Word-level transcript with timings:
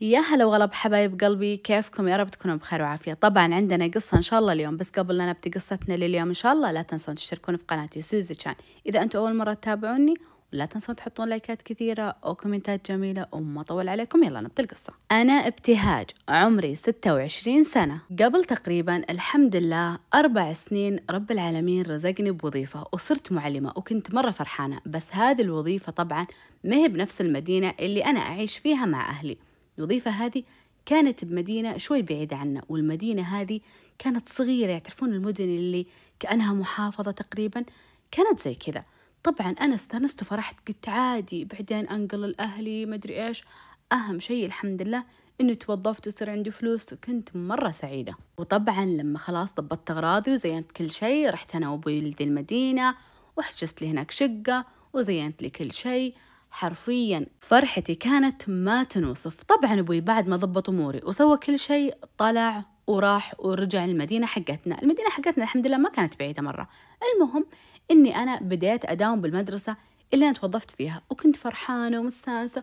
يا 0.00 0.18
هلا 0.20 0.44
وغلا 0.44 0.64
بحبايب 0.66 1.20
قلبي 1.20 1.56
كيفكم؟ 1.56 2.08
يا 2.08 2.16
رب 2.16 2.30
تكونوا 2.30 2.56
بخير 2.56 2.82
وعافية. 2.82 3.14
طبعا 3.14 3.54
عندنا 3.54 3.86
قصة 3.86 4.16
إن 4.16 4.22
شاء 4.22 4.38
الله 4.40 4.52
اليوم 4.52 4.76
بس 4.76 4.90
قبل 4.90 5.16
لا 5.16 5.26
نبدأ 5.30 5.50
قصتنا 5.50 5.94
لليوم 5.94 6.28
إن 6.28 6.34
شاء 6.34 6.52
الله 6.52 6.70
لا 6.72 6.82
تنسون 6.82 7.14
تشتركون 7.14 7.56
في 7.56 7.64
قناتي 7.68 8.00
سوزي 8.00 8.34
تشان 8.34 8.54
إذا 8.86 9.02
أنتم 9.02 9.18
أول 9.18 9.36
مرة 9.36 9.52
تتابعوني 9.54 10.14
ولا 10.52 10.64
تنسون 10.66 10.96
تحطون 10.96 11.28
لايكات 11.28 11.62
كثيرة 11.62 12.16
أو 12.24 12.34
كومنتات 12.34 12.90
جميلة 12.92 13.26
وما 13.32 13.60
أطول 13.60 13.88
عليكم 13.88 14.22
يلا 14.22 14.40
نبدأ 14.40 14.62
القصة. 14.62 14.92
أنا 15.12 15.32
ابتهاج 15.32 16.06
عمري 16.28 16.74
26 16.74 17.64
سنة. 17.64 18.00
قبل 18.22 18.44
تقريبا 18.44 19.02
الحمد 19.10 19.56
لله 19.56 19.98
أربع 20.14 20.52
سنين 20.52 20.98
رب 21.10 21.30
العالمين 21.30 21.82
رزقني 21.82 22.30
بوظيفة 22.30 22.86
وصرت 22.92 23.32
معلمة 23.32 23.72
وكنت 23.76 24.14
مرة 24.14 24.30
فرحانة 24.30 24.80
بس 24.86 25.14
هذه 25.14 25.42
الوظيفة 25.42 25.92
طبعا 25.92 26.26
ما 26.64 26.76
هي 26.76 26.88
بنفس 26.88 27.20
المدينة 27.20 27.74
اللي 27.80 28.04
أنا 28.04 28.20
أعيش 28.20 28.58
فيها 28.58 28.86
مع 28.86 29.10
أهلي. 29.10 29.36
الوظيفة 29.80 30.10
هذه 30.10 30.42
كانت 30.86 31.24
بمدينة 31.24 31.76
شوي 31.76 32.02
بعيدة 32.02 32.36
عنا 32.36 32.62
والمدينة 32.68 33.22
هذه 33.22 33.60
كانت 33.98 34.28
صغيرة 34.28 34.78
تعرفون 34.78 35.12
المدن 35.12 35.44
اللي 35.44 35.86
كأنها 36.20 36.54
محافظة 36.54 37.10
تقريبا 37.10 37.64
كانت 38.10 38.40
زي 38.40 38.54
كذا. 38.54 38.84
طبعا 39.22 39.50
أنا 39.50 39.74
استأنست 39.74 40.22
وفرحت 40.22 40.68
قلت 40.68 40.88
عادي 40.88 41.44
بعدين 41.44 41.88
أنقل 41.88 42.20
لأهلي 42.20 42.86
مدري 42.86 43.26
إيش. 43.26 43.44
أهم 43.92 44.20
شيء 44.20 44.46
الحمد 44.46 44.82
لله 44.82 45.04
إنه 45.40 45.54
توظفت 45.54 46.06
وصار 46.06 46.30
عندي 46.30 46.50
فلوس 46.50 46.92
وكنت 46.92 47.36
مرة 47.36 47.70
سعيدة. 47.70 48.14
وطبعا 48.38 48.84
لما 48.84 49.18
خلاص 49.18 49.52
ضبطت 49.52 49.90
أغراضي 49.90 50.32
وزينت 50.32 50.72
كل 50.72 50.90
شيء 50.90 51.30
رحت 51.30 51.54
أنا 51.56 51.70
وأبوي 51.70 52.14
المدينة 52.20 52.94
وحجزت 53.36 53.82
لي 53.82 53.90
هناك 53.90 54.10
شقة 54.10 54.64
وزينت 54.92 55.42
لي 55.42 55.50
كل 55.50 55.72
شيء. 55.72 56.14
حرفيا 56.50 57.26
فرحتي 57.40 57.94
كانت 57.94 58.48
ما 58.48 58.84
تنوصف. 58.84 59.42
طبعا 59.42 59.80
أبوي 59.80 60.00
بعد 60.00 60.28
ما 60.28 60.36
ضبط 60.36 60.68
أموري 60.68 61.00
وسوى 61.04 61.36
كل 61.36 61.58
شيء 61.58 61.94
طلع 62.18 62.64
وراح 62.86 63.34
ورجع 63.38 63.84
المدينة 63.84 64.26
حقتنا. 64.26 64.82
المدينة 64.82 65.10
حقتنا 65.10 65.44
الحمد 65.44 65.66
لله 65.66 65.78
ما 65.78 65.88
كانت 65.88 66.18
بعيدة 66.18 66.42
مرة. 66.42 66.68
المهم 67.14 67.46
إني 67.90 68.16
أنا 68.16 68.40
بديت 68.40 68.84
أداوم 68.84 69.20
بالمدرسة 69.20 69.76
اللي 70.14 70.24
أنا 70.24 70.34
توظفت 70.34 70.70
فيها 70.70 71.02
وكنت 71.10 71.36
فرحانة 71.36 72.00
ومستانسة. 72.00 72.62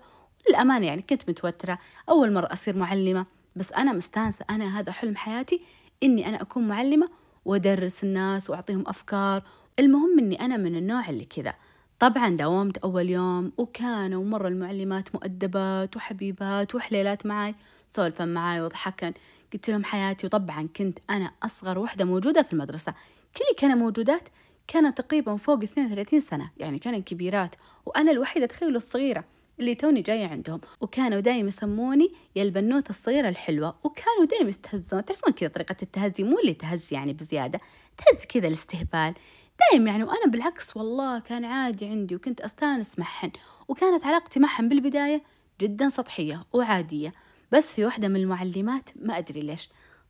للأمانة 0.50 0.86
يعني 0.86 1.02
كنت 1.02 1.30
متوترة. 1.30 1.80
أول 2.10 2.34
مرة 2.34 2.54
أصير 2.54 2.78
معلمة 2.78 3.26
بس 3.56 3.72
أنا 3.72 3.94
مستانسة. 3.94 4.46
أنا 4.50 4.80
هذا 4.80 4.92
حلم 4.92 5.16
حياتي 5.16 5.62
إني 6.04 6.28
أنا 6.28 6.42
أكون 6.42 6.68
معلمة 6.68 7.10
وأدرس 7.46 8.04
الناس 8.04 8.50
وأعطيهم 8.50 8.84
أفكار. 8.88 9.44
المهم 9.80 10.20
إني 10.20 10.42
أنا 10.42 10.58
من 10.58 10.76
النوع 10.76 11.10
اللي 11.10 11.26
كذا 11.26 11.54
طبعا 12.00 12.30
داومت 12.30 12.78
أول 12.78 13.10
يوم 13.10 13.52
وكانوا 13.58 14.24
مرة 14.24 14.48
المعلمات 14.48 15.16
مؤدبات 15.16 15.96
وحبيبات 15.98 16.76
وحليلات 16.76 17.26
معاي 17.26 17.56
سولفن 17.90 18.28
معاي 18.28 18.62
وضحكن. 18.62 19.14
قلت 19.54 19.70
لهم 19.70 19.84
حياتي 19.84 20.28
وطبعا 20.28 20.68
كنت 20.76 21.00
أنا 21.10 21.32
أصغر 21.44 21.80
وحدة 21.80 22.06
موجودة 22.06 22.42
في 22.42 22.54
المدرسة. 22.54 22.94
كل 23.38 23.44
كانوا 23.58 23.76
موجودات 23.76 24.30
كانوا 24.68 24.90
تقريبا 24.90 25.36
فوق 25.36 25.64
32 25.64 26.20
سنة 26.20 26.52
يعني 26.58 26.80
كانوا 26.80 27.00
كبيرات. 27.00 27.56
وأنا 27.86 28.12
الوحيدة 28.12 28.46
تخيلوا 28.46 28.78
الصغيرة 28.78 29.24
اللي 29.60 29.76
توني 29.76 30.02
جاية 30.02 30.28
عندهم. 30.28 30.62
وكانوا 30.82 31.20
دايم 31.20 31.48
يسموني 31.48 32.12
يا 32.36 32.44
البنوتة 32.44 32.90
الصغيرة 32.90 33.30
الحلوة. 33.30 33.76
وكانوا 33.84 34.26
دايم 34.32 34.50
يستهزون. 34.50 35.06
تعرفون 35.06 35.34
كذا 35.34 35.50
طريقة 35.50 35.76
التهزي؟ 35.82 36.24
مو 36.24 36.40
اللي 36.40 36.54
تهزي 36.54 36.96
يعني 36.96 37.14
بزيادة 37.14 37.60
تهز 37.98 38.26
كذا 38.26 38.48
الاستهبال. 38.48 39.14
دايم 39.60 39.88
يعني 39.88 40.04
وأنا 40.04 40.26
بالعكس 40.28 40.78
والله 40.78 41.20
كان 41.20 41.46
عادي 41.46 41.86
عندي 41.86 42.16
وكنت 42.16 42.42
أستانس 42.42 43.00
معهن 43.00 43.32
وكانت 43.68 44.06
علاقتي 44.06 44.40
معهن 44.40 44.70
بالبداية 44.70 45.24
جدا 45.62 45.90
سطحية 45.90 46.46
وعادية 46.54 47.14
بس 47.52 47.76
في 47.76 47.86
واحدة 47.86 48.08
من 48.08 48.16
المعلمات 48.16 48.90
ما 48.96 49.18
أدري 49.18 49.42
ليش 49.42 49.70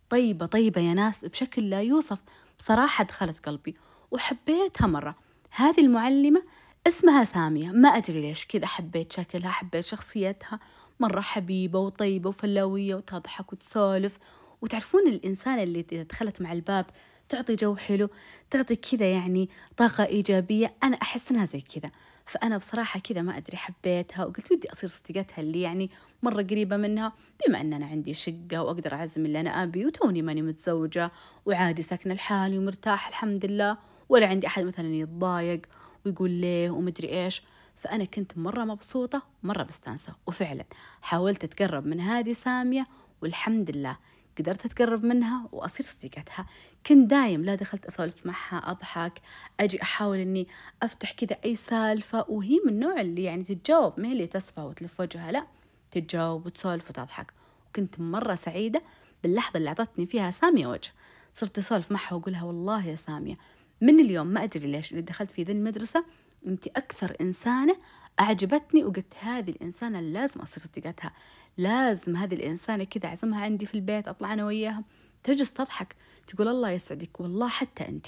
طيبة 0.10 0.46
طيبة 0.46 0.82
يا 0.82 0.94
ناس 0.94 1.26
بشكل 1.26 1.70
لا 1.70 1.82
يوصف 1.82 2.20
بصراحة 2.60 3.04
دخلت 3.04 3.46
قلبي 3.46 3.76
وحبيتها 4.12 4.88
مرة. 4.88 5.16
هذه 5.52 5.80
المعلمة 5.82 6.44
اسمها 6.88 7.24
سامية 7.24 7.68
ما 7.72 7.90
أدري 7.90 8.22
ليش 8.22 8.46
كذا 8.46 8.66
حبيت 8.66 9.12
شكلها 9.12 9.52
حبيت 9.52 9.86
شخصيتها 9.86 10.60
مرة 11.00 11.22
حبيبة 11.22 11.80
وطيبة 11.80 12.30
وفلاوية 12.30 12.96
وتضحك 12.96 13.54
وتسولف 13.54 14.18
وتعرفون 14.62 15.08
الإنسان 15.08 15.60
اللي 15.60 15.82
دخلت 15.82 16.42
مع 16.42 16.52
الباب 16.52 16.86
تعطي 17.30 17.56
جو 17.56 17.76
حلو 17.76 18.10
تعطي 18.50 18.76
كذا 18.76 19.12
يعني 19.12 19.50
طاقة 19.78 20.06
إيجابية. 20.06 20.74
أنا 20.84 20.96
أحس 21.02 21.32
إنها 21.32 21.46
زي 21.46 21.62
كذا. 21.62 21.92
فأنا 22.26 22.58
بصراحة 22.58 23.00
كذا 23.00 23.22
ما 23.22 23.38
أدري 23.38 23.58
حبيتها 23.58 24.26
وقلت 24.26 24.52
ودي 24.52 24.72
أصير 24.72 24.90
صديقتها 24.90 25.42
اللي 25.42 25.62
يعني 25.62 25.90
مرة 26.24 26.42
قريبة 26.42 26.78
منها. 26.78 27.14
بما 27.48 27.62
أن 27.62 27.74
أنا 27.74 27.86
عندي 27.86 28.14
شقة 28.14 28.64
وأقدر 28.64 28.94
أعزم 28.94 29.26
اللي 29.26 29.40
أنا 29.40 29.64
أبي 29.64 29.86
وتوني 29.86 30.22
ماني 30.22 30.42
متزوجة 30.42 31.12
وعادي 31.46 31.82
ساكنة 31.82 32.14
لحالي 32.14 32.58
ومرتاح 32.58 33.08
الحمد 33.08 33.46
لله 33.46 33.78
ولا 34.10 34.28
عندي 34.28 34.48
أحد 34.48 34.64
مثلا 34.64 34.96
يتضايق 34.96 35.62
ويقول 36.06 36.32
ليه 36.32 36.70
ومدري 36.70 37.24
إيش. 37.24 37.44
فأنا 37.76 38.06
كنت 38.06 38.38
مرة 38.38 38.64
مبسوطة 38.64 39.22
مرة 39.44 39.64
مستانسة. 39.64 40.14
وفعلا 40.28 40.66
حاولت 41.02 41.44
أتقرب 41.44 41.86
من 41.86 42.00
هذه 42.00 42.34
سامية 42.34 42.88
والحمد 43.22 43.72
لله 43.72 43.98
قدرت 44.38 44.66
أتقرب 44.66 45.04
منها 45.06 45.50
وأصير 45.52 45.86
صديقتها. 45.86 46.46
كنت 46.86 47.10
دايم 47.10 47.46
لا 47.46 47.56
دخلت 47.56 47.86
أسولف 47.86 48.26
معها 48.26 48.72
أضحك 48.72 49.22
أجي 49.60 49.82
أحاول 49.82 50.18
إني 50.18 50.48
أفتح 50.84 51.12
كذا 51.12 51.38
أي 51.46 51.56
سالفة 51.56 52.26
وهي 52.30 52.60
من 52.66 52.72
النوع 52.74 53.02
اللي 53.02 53.24
يعني 53.24 53.44
تتجاوب 53.44 54.00
ما 54.00 54.08
هي 54.08 54.12
اللي 54.12 54.28
تسفى 54.28 54.62
وتلف 54.62 55.00
وجهها 55.00 55.32
لا 55.32 55.48
تتجاوب 55.92 56.46
وتسولف 56.46 56.90
وتضحك. 56.90 57.34
وكنت 57.70 58.00
مرة 58.00 58.36
سعيدة 58.36 58.82
باللحظة 59.24 59.58
اللي 59.58 59.70
أعطتني 59.70 60.06
فيها 60.06 60.32
سامية 60.32 60.68
وجه. 60.68 60.92
صرت 61.34 61.58
أسولف 61.58 61.92
معها 61.92 62.14
وأقولها 62.14 62.44
والله 62.44 62.86
يا 62.88 62.96
سامية 62.96 63.36
من 63.82 64.00
اليوم 64.00 64.28
ما 64.28 64.44
أدري 64.44 64.72
ليش 64.72 64.92
اللي 64.92 65.02
دخلت 65.02 65.32
في 65.32 65.44
ذي 65.44 65.52
المدرسة 65.52 66.06
أنت 66.48 66.68
أكثر 66.68 67.16
إنسانة 67.22 67.78
أعجبتني 68.20 68.84
وقلت 68.84 69.14
هذه 69.20 69.50
الإنسانة 69.50 70.00
لازم 70.00 70.42
أصير 70.42 70.64
صديقتها. 70.64 71.12
لازم 71.58 72.16
هذه 72.16 72.34
الإنسانة 72.34 72.84
كذا 72.84 73.06
أعزمها 73.10 73.42
عندي 73.42 73.66
في 73.66 73.76
البيت 73.76 74.08
أطلع 74.08 74.34
أنا 74.34 74.46
وياها. 74.46 74.84
تجلس 75.24 75.54
تضحك 75.54 75.96
تقول 76.28 76.48
الله 76.48 76.70
يسعدك 76.72 77.20
والله 77.20 77.48
حتى 77.48 77.88
أنت 77.88 78.08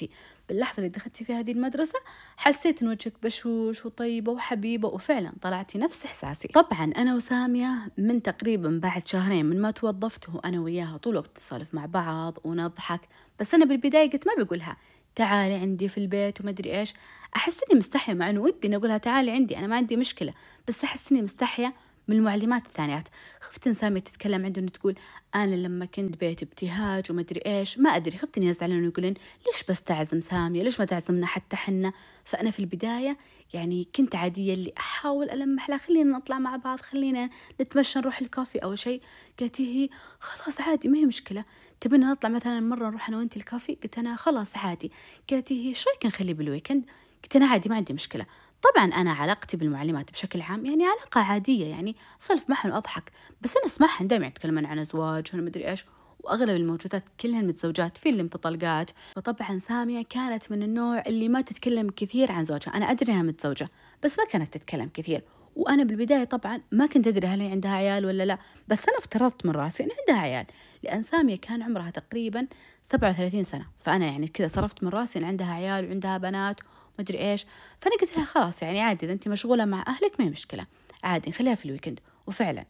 باللحظة 0.50 0.78
اللي 0.78 0.90
دخلتي 0.90 1.24
في 1.24 1.34
هذه 1.34 1.52
المدرسة 1.52 2.00
حسيت 2.38 2.82
إن 2.84 2.88
وجهك 2.88 3.14
بشوش 3.24 3.86
وطيبة 3.86 4.32
وحبيبة 4.32 4.88
وفعلا 4.88 5.34
طلعتي 5.42 5.78
نفس 5.78 6.06
إحساسي. 6.06 6.48
طبعا 6.48 6.92
أنا 6.98 7.16
وسامية 7.16 7.72
من 7.98 8.22
تقريبا 8.22 8.80
بعد 8.84 9.08
شهرين 9.08 9.46
من 9.46 9.62
ما 9.62 9.72
توظفت 9.72 10.30
وأنا 10.30 10.60
وياها 10.60 10.98
طول 10.98 11.14
الوقت 11.14 11.38
نسولف 11.38 11.74
مع 11.74 11.86
بعض 11.86 12.38
ونضحك. 12.44 13.02
بس 13.40 13.54
أنا 13.54 13.66
بالبداية 13.66 14.10
قلت 14.10 14.28
ما 14.28 14.44
بقولها 14.44 14.78
تعالي 15.16 15.54
عندي 15.54 15.88
في 15.88 15.98
البيت 15.98 16.42
ومدري 16.42 16.80
إيش. 16.80 16.94
أحس 17.36 17.60
إني 17.70 17.80
مستحية 17.80 18.14
مع 18.14 18.30
إنه 18.30 18.42
ودي 18.42 18.68
إني 18.68 18.76
أقولها 18.76 18.98
تعالي 18.98 19.32
عندي 19.32 19.58
أنا 19.58 19.68
ما 19.68 19.76
عندي 19.76 19.96
مشكلة. 19.96 20.34
بس 20.68 20.84
أحس 20.84 21.12
إني 21.12 21.22
مستحية 21.22 21.74
من 22.10 22.16
المعلمات 22.16 22.66
الثانيات. 22.66 23.08
خفت 23.42 23.68
إن 23.68 23.74
سامية 23.74 24.00
تتكلم 24.00 24.46
عنده 24.46 24.62
إنه 24.62 24.70
تقول 24.70 24.96
أنا 25.36 25.56
لما 25.56 25.86
كنت 25.86 26.18
بيت 26.18 26.44
ابتهاج 26.44 27.12
ومدري 27.12 27.42
إيش 27.46 27.80
ما 27.80 27.90
أدري. 27.90 28.18
خفت 28.18 28.38
إني 28.38 28.48
يزعلون 28.48 28.84
ويقولين 28.84 29.14
ليش 29.48 29.64
بس 29.70 29.82
تعزم 29.82 30.22
سامية؟ 30.22 30.64
ليش 30.64 30.80
ما 30.80 30.86
تعزمنا 30.86 31.28
حتى 31.28 31.56
حنا 31.56 31.94
فأنا 32.26 32.52
في 32.52 32.60
البداية 32.60 33.18
يعني 33.54 33.88
كنت 33.96 34.16
عادية 34.16 34.54
اللي 34.54 34.74
أحاول 34.78 35.30
ألمح 35.30 35.70
لها 35.70 35.78
خلينا 35.78 36.18
نطلع 36.18 36.40
مع 36.40 36.56
بعض 36.56 36.80
خلينا 36.82 37.30
نتمشى 37.62 38.00
نروح 38.00 38.22
الكافي 38.22 38.60
أو 38.60 38.76
شيء. 38.76 39.02
قالت 39.40 39.62
هي 39.62 39.90
خلاص 40.20 40.62
عادي 40.62 40.88
ما 40.88 40.98
هي 40.98 41.06
مشكلة. 41.06 41.44
تبينا 41.82 42.12
نطلع 42.12 42.30
مثلا 42.30 42.60
مرة 42.60 42.90
نروح 42.90 43.10
أنا 43.10 43.18
وأنت 43.18 43.38
الكافي؟ 43.38 43.78
قلت 43.84 43.98
أنا 43.98 44.16
خلاص 44.16 44.58
عادي. 44.58 44.92
قالت 45.30 45.52
هي 45.52 45.68
إيش 45.68 45.88
رأيك 45.88 46.06
نخليه 46.06 46.34
بالويكند 46.34 46.84
قلت 47.24 47.36
أنا 47.36 47.48
عادي 47.48 47.70
ما 47.70 47.76
عندي 47.76 47.94
مشكلة. 47.94 48.26
طبعا 48.62 48.86
أنا 48.86 49.12
علاقتي 49.12 49.58
بالمعلمات 49.58 50.12
بشكل 50.12 50.42
عام 50.42 50.66
يعني 50.66 50.86
علاقة 50.86 51.22
عادية 51.22 51.66
يعني 51.66 51.96
أسولف 52.22 52.50
معهم 52.50 52.72
وأضحك 52.72 53.12
بس 53.42 53.58
أنا 53.58 53.66
أسمعهم 53.66 54.08
دائما 54.08 54.28
يتكلمون 54.28 54.66
عن 54.66 54.80
أزواجهم 54.80 55.46
مدري 55.46 55.70
إيش 55.70 55.86
وأغلب 56.20 56.50
الموجودات 56.50 57.04
كلهن 57.20 57.48
متزوجات 57.48 57.98
في 57.98 58.10
اللي 58.10 58.24
متطلقات 58.24 58.92
وطبعا 59.18 59.60
سامية 59.60 60.02
كانت 60.10 60.52
من 60.52 60.64
النوع 60.64 61.04
اللي 61.08 61.30
ما 61.30 61.42
تتكلم 61.42 61.90
كثير 61.90 62.32
عن 62.32 62.44
زوجها 62.44 62.74
أنا 62.78 62.92
أدري 62.92 63.12
إنها 63.12 63.24
متزوجة 63.24 63.70
بس 64.04 64.20
ما 64.20 64.26
كانت 64.26 64.54
تتكلم 64.58 64.90
كثير. 64.94 65.24
وأنا 65.56 65.84
بالبداية 65.84 66.24
طبعا 66.24 66.62
ما 66.72 66.86
كنت 66.86 67.08
أدري 67.08 67.28
هل 67.28 67.42
هي 67.42 67.52
عندها 67.52 67.72
عيال 67.72 68.06
ولا 68.06 68.24
لا 68.24 68.38
بس 68.68 68.90
أنا 68.90 68.98
افترضت 68.98 69.46
من 69.46 69.52
رأسي 69.52 69.84
إن 69.84 69.90
عندها 70.00 70.24
عيال 70.24 70.46
لأن 70.84 71.04
سامية 71.04 71.36
كان 71.36 71.62
عمرها 71.62 71.90
تقريبا 71.90 72.48
37 72.84 73.44
سنة. 73.44 73.66
فأنا 73.80 74.06
يعني 74.06 74.28
كذا 74.28 74.48
صرفت 74.48 74.84
من 74.84 74.90
رأسي 74.90 75.20
إن 75.20 75.24
عندها 75.24 75.54
عيال 75.54 75.86
وعندها 75.86 76.18
بنات 76.18 76.60
مدري 77.00 77.32
إيش. 77.32 77.46
فأنا 77.80 77.96
قلت 78.02 78.18
لها 78.18 78.26
خلاص 78.26 78.62
يعني 78.64 78.82
عادي 78.82 79.06
إذا 79.06 79.14
أنت 79.14 79.28
مشغولة 79.28 79.66
مع 79.66 79.84
أهلك 79.88 80.20
ما 80.20 80.26
هي 80.26 80.30
مشكلة. 80.30 80.66
عادي 81.04 81.30
نخليها 81.30 81.56
في 81.56 81.66
ال 81.66 81.70
weekend 81.70 82.00
وفعلا 82.28 82.66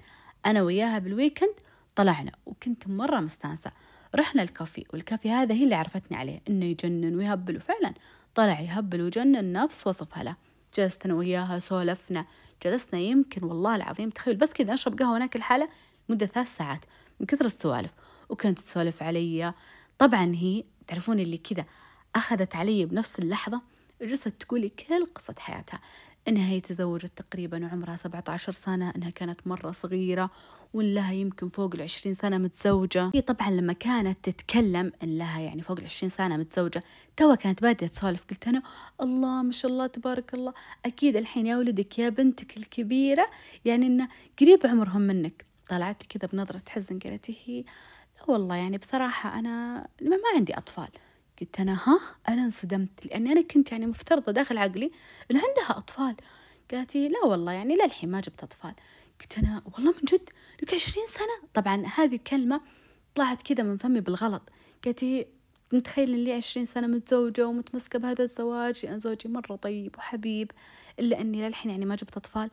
أنا 0.45 0.61
وياها 0.61 0.99
بال 0.99 1.11
weekend 1.11 1.53
طلعنا 1.95 2.31
وكنت 2.45 2.87
مرة 2.87 3.19
مستانسة. 3.19 3.71
رحنا 4.15 4.43
الكافي 4.43 4.83
والكافي 4.93 5.31
هذا 5.31 5.55
هي 5.55 5.63
اللي 5.63 5.75
عرفتني 5.75 6.17
عليه 6.17 6.41
إنه 6.49 6.65
يجنن 6.65 7.15
ويهبل. 7.15 7.57
وفعلا 7.57 7.93
طلع 8.35 8.59
يهبل 8.59 9.01
وجنن 9.01 9.53
نفس 9.53 9.87
وصفها 9.87 10.23
له. 10.23 10.35
جلست 10.77 11.05
أنا 11.05 11.13
وياها 11.13 11.59
سولفنا 11.59 12.25
جلسنا 12.63 12.99
يمكن 12.99 13.43
والله 13.43 13.75
العظيم 13.75 14.09
تخيل 14.09 14.35
بس 14.35 14.53
كذا 14.53 14.73
نشرب 14.73 14.99
قهوة 14.99 15.19
ناكل 15.19 15.41
حاله 15.41 15.69
مدة 16.09 16.25
ثلاث 16.25 16.55
ساعات 16.55 16.85
من 17.19 17.25
كثر 17.25 17.45
السوالف. 17.45 17.93
وكانت 18.29 18.59
تسولف 18.59 19.03
علي. 19.03 19.53
طبعا 19.97 20.35
هي 20.35 20.63
تعرفون 20.87 21.19
اللي 21.19 21.37
كذا 21.37 21.65
أخذت 22.15 22.55
علي 22.55 22.85
بنفس 22.85 23.19
اللحظة؟ 23.19 23.61
جلست 24.01 24.27
تقولي 24.27 24.69
كل 24.69 25.05
قصة 25.05 25.35
حياتها. 25.39 25.79
إنها 26.27 26.49
هي 26.49 26.59
تزوجت 26.61 27.11
تقريبا 27.21 27.65
وعمرها 27.65 27.95
17 27.95 28.51
سنة 28.51 28.93
إنها 28.95 29.09
كانت 29.09 29.47
مرة 29.47 29.71
صغيرة 29.71 30.29
وإن 30.73 30.93
لها 30.93 31.11
يمكن 31.13 31.49
فوق 31.49 31.75
العشرين 31.75 32.15
سنة 32.15 32.37
متزوجة. 32.37 33.11
هي 33.15 33.21
طبعا 33.21 33.51
لما 33.51 33.73
كانت 33.73 34.29
تتكلم 34.29 34.91
إن 35.03 35.17
لها 35.17 35.39
يعني 35.39 35.61
فوق 35.61 35.79
العشرين 35.79 36.09
سنة 36.09 36.37
متزوجة 36.37 36.83
توا 37.17 37.35
كانت 37.35 37.61
بادية 37.61 37.87
تسولف 37.87 38.25
قلت 38.29 38.47
أنا 38.47 38.61
الله 39.01 39.41
ما 39.43 39.51
شاء 39.51 39.71
الله 39.71 39.87
تبارك 39.87 40.33
الله 40.33 40.53
أكيد 40.85 41.15
الحين 41.15 41.47
يا 41.47 41.57
ولدك 41.57 41.99
يا 41.99 42.09
بنتك 42.09 42.57
الكبيرة 42.57 43.29
يعني 43.65 43.87
إنه 43.87 44.07
قريب 44.39 44.59
عمرهم 44.65 45.01
منك. 45.01 45.45
طلعت 45.69 46.03
كذا 46.03 46.29
بنظرة 46.33 46.63
حزن 46.69 46.99
قالت 46.99 47.31
هي 47.45 47.61
لا 48.17 48.31
والله 48.31 48.55
يعني 48.55 48.77
بصراحة 48.77 49.39
أنا 49.39 49.77
ما 50.01 50.17
عندي 50.35 50.57
أطفال. 50.57 50.89
قلت 51.41 51.59
أنا 51.59 51.73
ها؟ 51.73 51.99
أنا 52.29 52.43
انصدمت 52.43 53.05
لأني 53.05 53.31
أنا 53.31 53.41
كنت 53.41 53.71
يعني 53.71 53.85
مفترضة 53.85 54.31
داخل 54.31 54.57
عقلي 54.57 54.91
إن 55.31 55.37
عندها 55.37 55.77
أطفال. 55.77 56.15
قالت 56.71 56.95
لا 56.95 57.25
والله 57.25 57.51
يعني 57.51 57.75
للحين 57.75 58.11
ما 58.11 58.21
جبت 58.21 58.43
أطفال. 58.43 58.73
قلت 59.21 59.37
أنا 59.37 59.61
والله 59.73 59.91
من 59.91 60.05
جد؟ 60.07 60.29
لك 60.63 60.73
عشرين 60.73 61.05
سنة؟ 61.07 61.49
طبعا 61.53 61.85
هذه 61.95 62.19
كلمة 62.27 62.61
طلعت 63.15 63.41
كذا 63.41 63.63
من 63.63 63.77
فمي 63.77 63.99
بالغلط. 64.01 64.41
قالت 64.85 65.05
متخيل 65.73 66.13
إن 66.13 66.23
لي 66.23 66.33
عشرين 66.33 66.65
سنة 66.65 66.87
متزوجة 66.87 67.47
ومتمسكة 67.47 67.99
بهذا 67.99 68.23
الزواج؟ 68.23 68.85
لأن 68.85 68.99
زوجي 68.99 69.29
مرة 69.29 69.55
طيب 69.55 69.95
وحبيب 69.97 70.51
إلا 70.99 71.21
أني 71.21 71.47
للحين 71.47 71.71
يعني 71.71 71.85
ما 71.85 71.95
جبت 71.95 72.17
أطفال. 72.17 72.49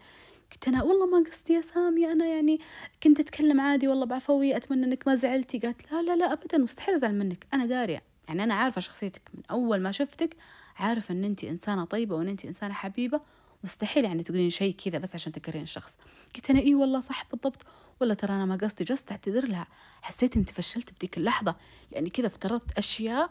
قلت 0.52 0.68
أنا 0.68 0.82
والله 0.82 1.06
ما 1.06 1.28
قصدي 1.30 1.52
يا 1.52 1.60
سامي 1.60 2.12
أنا 2.12 2.26
يعني 2.26 2.60
كنت 3.02 3.20
أتكلم 3.20 3.60
عادي 3.60 3.88
والله 3.88 4.06
بعفوية 4.06 4.56
أتمنى 4.56 4.86
إنك 4.86 5.08
ما 5.08 5.14
زعلتي. 5.14 5.58
قالت 5.58 5.92
لا 5.92 6.02
لا 6.02 6.16
لا 6.16 6.32
أبدا 6.32 6.58
مستحيل 6.58 6.94
أزعل 6.94 7.14
منك 7.14 7.46
أنا 7.54 7.66
دارية. 7.66 8.02
يعني 8.28 8.44
أنا 8.44 8.54
عارفة 8.54 8.80
شخصيتك 8.80 9.22
من 9.34 9.42
أول 9.50 9.80
ما 9.80 9.92
شفتك 9.92 10.36
عارفة 10.76 11.12
إن 11.12 11.24
أنت 11.24 11.44
إنسانة 11.44 11.84
طيبة 11.84 12.16
وإن 12.16 12.28
أنت 12.28 12.44
إنسانة 12.44 12.74
حبيبة 12.74 13.20
مستحيل 13.64 14.04
يعني 14.04 14.22
تقولين 14.22 14.50
شيء 14.50 14.74
كذا 14.74 14.98
بس 14.98 15.14
عشان 15.14 15.32
تكرهين 15.32 15.62
الشخص. 15.62 15.98
قلت 16.34 16.50
أنا 16.50 16.60
إيه 16.60 16.74
والله 16.74 17.00
صح 17.00 17.24
بالضبط. 17.30 17.66
ولا 18.00 18.14
ترى 18.14 18.34
أنا 18.34 18.44
ما 18.44 18.56
قصدي 18.56 18.84
جست 18.84 19.10
أعتذر 19.10 19.46
لها. 19.46 19.66
حسيت 20.02 20.36
إني 20.36 20.44
تفشلت 20.44 20.92
بديك 20.92 21.18
اللحظة 21.18 21.56
لأني 21.92 22.10
كذا 22.10 22.26
افترضت 22.26 22.78
أشياء 22.78 23.30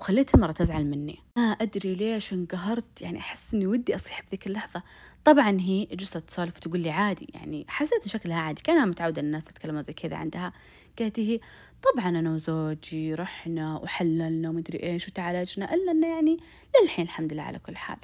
وخليت 0.00 0.34
المرة 0.34 0.52
تزعل 0.52 0.84
مني. 0.84 1.18
ما 1.36 1.42
أدري 1.42 1.94
ليش 1.94 2.32
انقهرت 2.32 3.02
يعني 3.02 3.18
أحس 3.18 3.54
إني 3.54 3.66
ودي 3.66 3.94
أصيح 3.94 4.22
بذيك 4.22 4.46
اللحظة. 4.46 4.82
طبعا 5.24 5.60
هي 5.60 5.84
جلست 5.84 6.16
تسولف 6.16 6.58
تقول 6.58 6.80
لي 6.80 6.90
عادي 6.90 7.28
يعني 7.34 7.64
حسيت 7.68 8.08
شكلها 8.08 8.40
عادي. 8.40 8.62
كأنها 8.62 8.84
متعودة 8.84 9.22
الناس 9.22 9.44
تتكلم 9.44 9.82
زي 9.82 9.92
كذا 9.92 10.16
عندها. 10.16 10.52
قالت 10.98 11.20
هي 11.20 11.40
طبعا 11.82 12.08
أنا 12.08 12.34
وزوجي 12.34 13.14
رحنا 13.14 13.76
وحللنا 13.76 14.48
ومدري 14.48 14.82
إيش 14.82 15.08
وتعالجنا 15.08 15.74
إلا 15.74 15.92
إنه 15.92 16.06
يعني 16.06 16.36
للحين 16.82 17.04
الحمد 17.04 17.32
لله 17.32 17.42
على 17.42 17.58
كل 17.58 17.76
حال. 17.76 17.98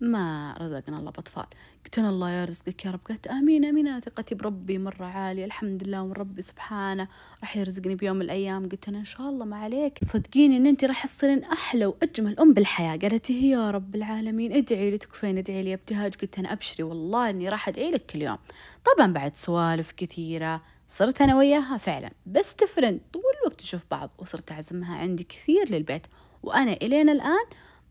ما 0.00 0.54
رزقنا 0.60 0.98
الله 0.98 1.10
بأطفال. 1.10 1.46
قلت 1.84 1.98
أنا 1.98 2.10
الله 2.10 2.30
يرزقك 2.30 2.84
يا 2.84 2.90
رب. 2.90 3.00
قالت 3.08 3.26
آمين 3.26 3.64
آمين. 3.64 3.88
أنا 3.88 4.00
ثقتي 4.00 4.34
بربي 4.34 4.78
مرة 4.78 5.04
عالية 5.04 5.44
الحمد 5.44 5.88
لله 5.88 6.02
ومن 6.02 6.12
ربي 6.12 6.42
سبحانه 6.42 7.08
راح 7.40 7.56
يرزقني 7.56 7.94
بيوم 7.94 8.16
من 8.16 8.22
الأيام. 8.22 8.68
قلت 8.68 8.88
أنا 8.88 8.98
إن 8.98 9.04
شاء 9.04 9.28
الله 9.28 9.44
ما 9.44 9.56
عليك. 9.56 9.98
صدقيني 10.04 10.56
إن 10.56 10.66
أنت 10.66 10.84
راح 10.84 11.06
تصيرين 11.06 11.44
أحلى 11.44 11.86
وأجمل 11.86 12.38
أم 12.38 12.54
بالحياة. 12.54 12.96
قالت 12.96 13.30
هي 13.30 13.50
يا 13.50 13.70
رب 13.70 13.94
العالمين 13.94 14.52
ادعي 14.52 14.90
لي 14.90 14.98
تكفين 14.98 15.38
ادعي 15.38 15.62
لي 15.62 15.74
ابتهاج. 15.74 16.14
قلت 16.14 16.38
أنا 16.38 16.52
أبشري 16.52 16.82
والله 16.82 17.30
إني 17.30 17.48
راح 17.48 17.68
أدعي 17.68 17.90
لك 17.90 18.06
كل 18.06 18.22
يوم. 18.22 18.38
طبعا 18.84 19.12
بعد 19.12 19.36
سوالف 19.36 19.92
كثيرة 19.92 20.62
صرت 20.92 21.22
أنا 21.22 21.36
وياها 21.36 21.76
فعلا. 21.76 22.10
بس 22.26 22.54
تفرن 22.54 23.00
طول 23.12 23.22
الوقت 23.42 23.62
نشوف 23.62 23.84
بعض 23.90 24.10
وصرت 24.18 24.52
أعزمها 24.52 24.96
عندي 24.96 25.24
كثير 25.24 25.70
للبيت. 25.70 26.06
وأنا 26.42 26.72
إلين 26.72 27.08
الآن 27.08 27.44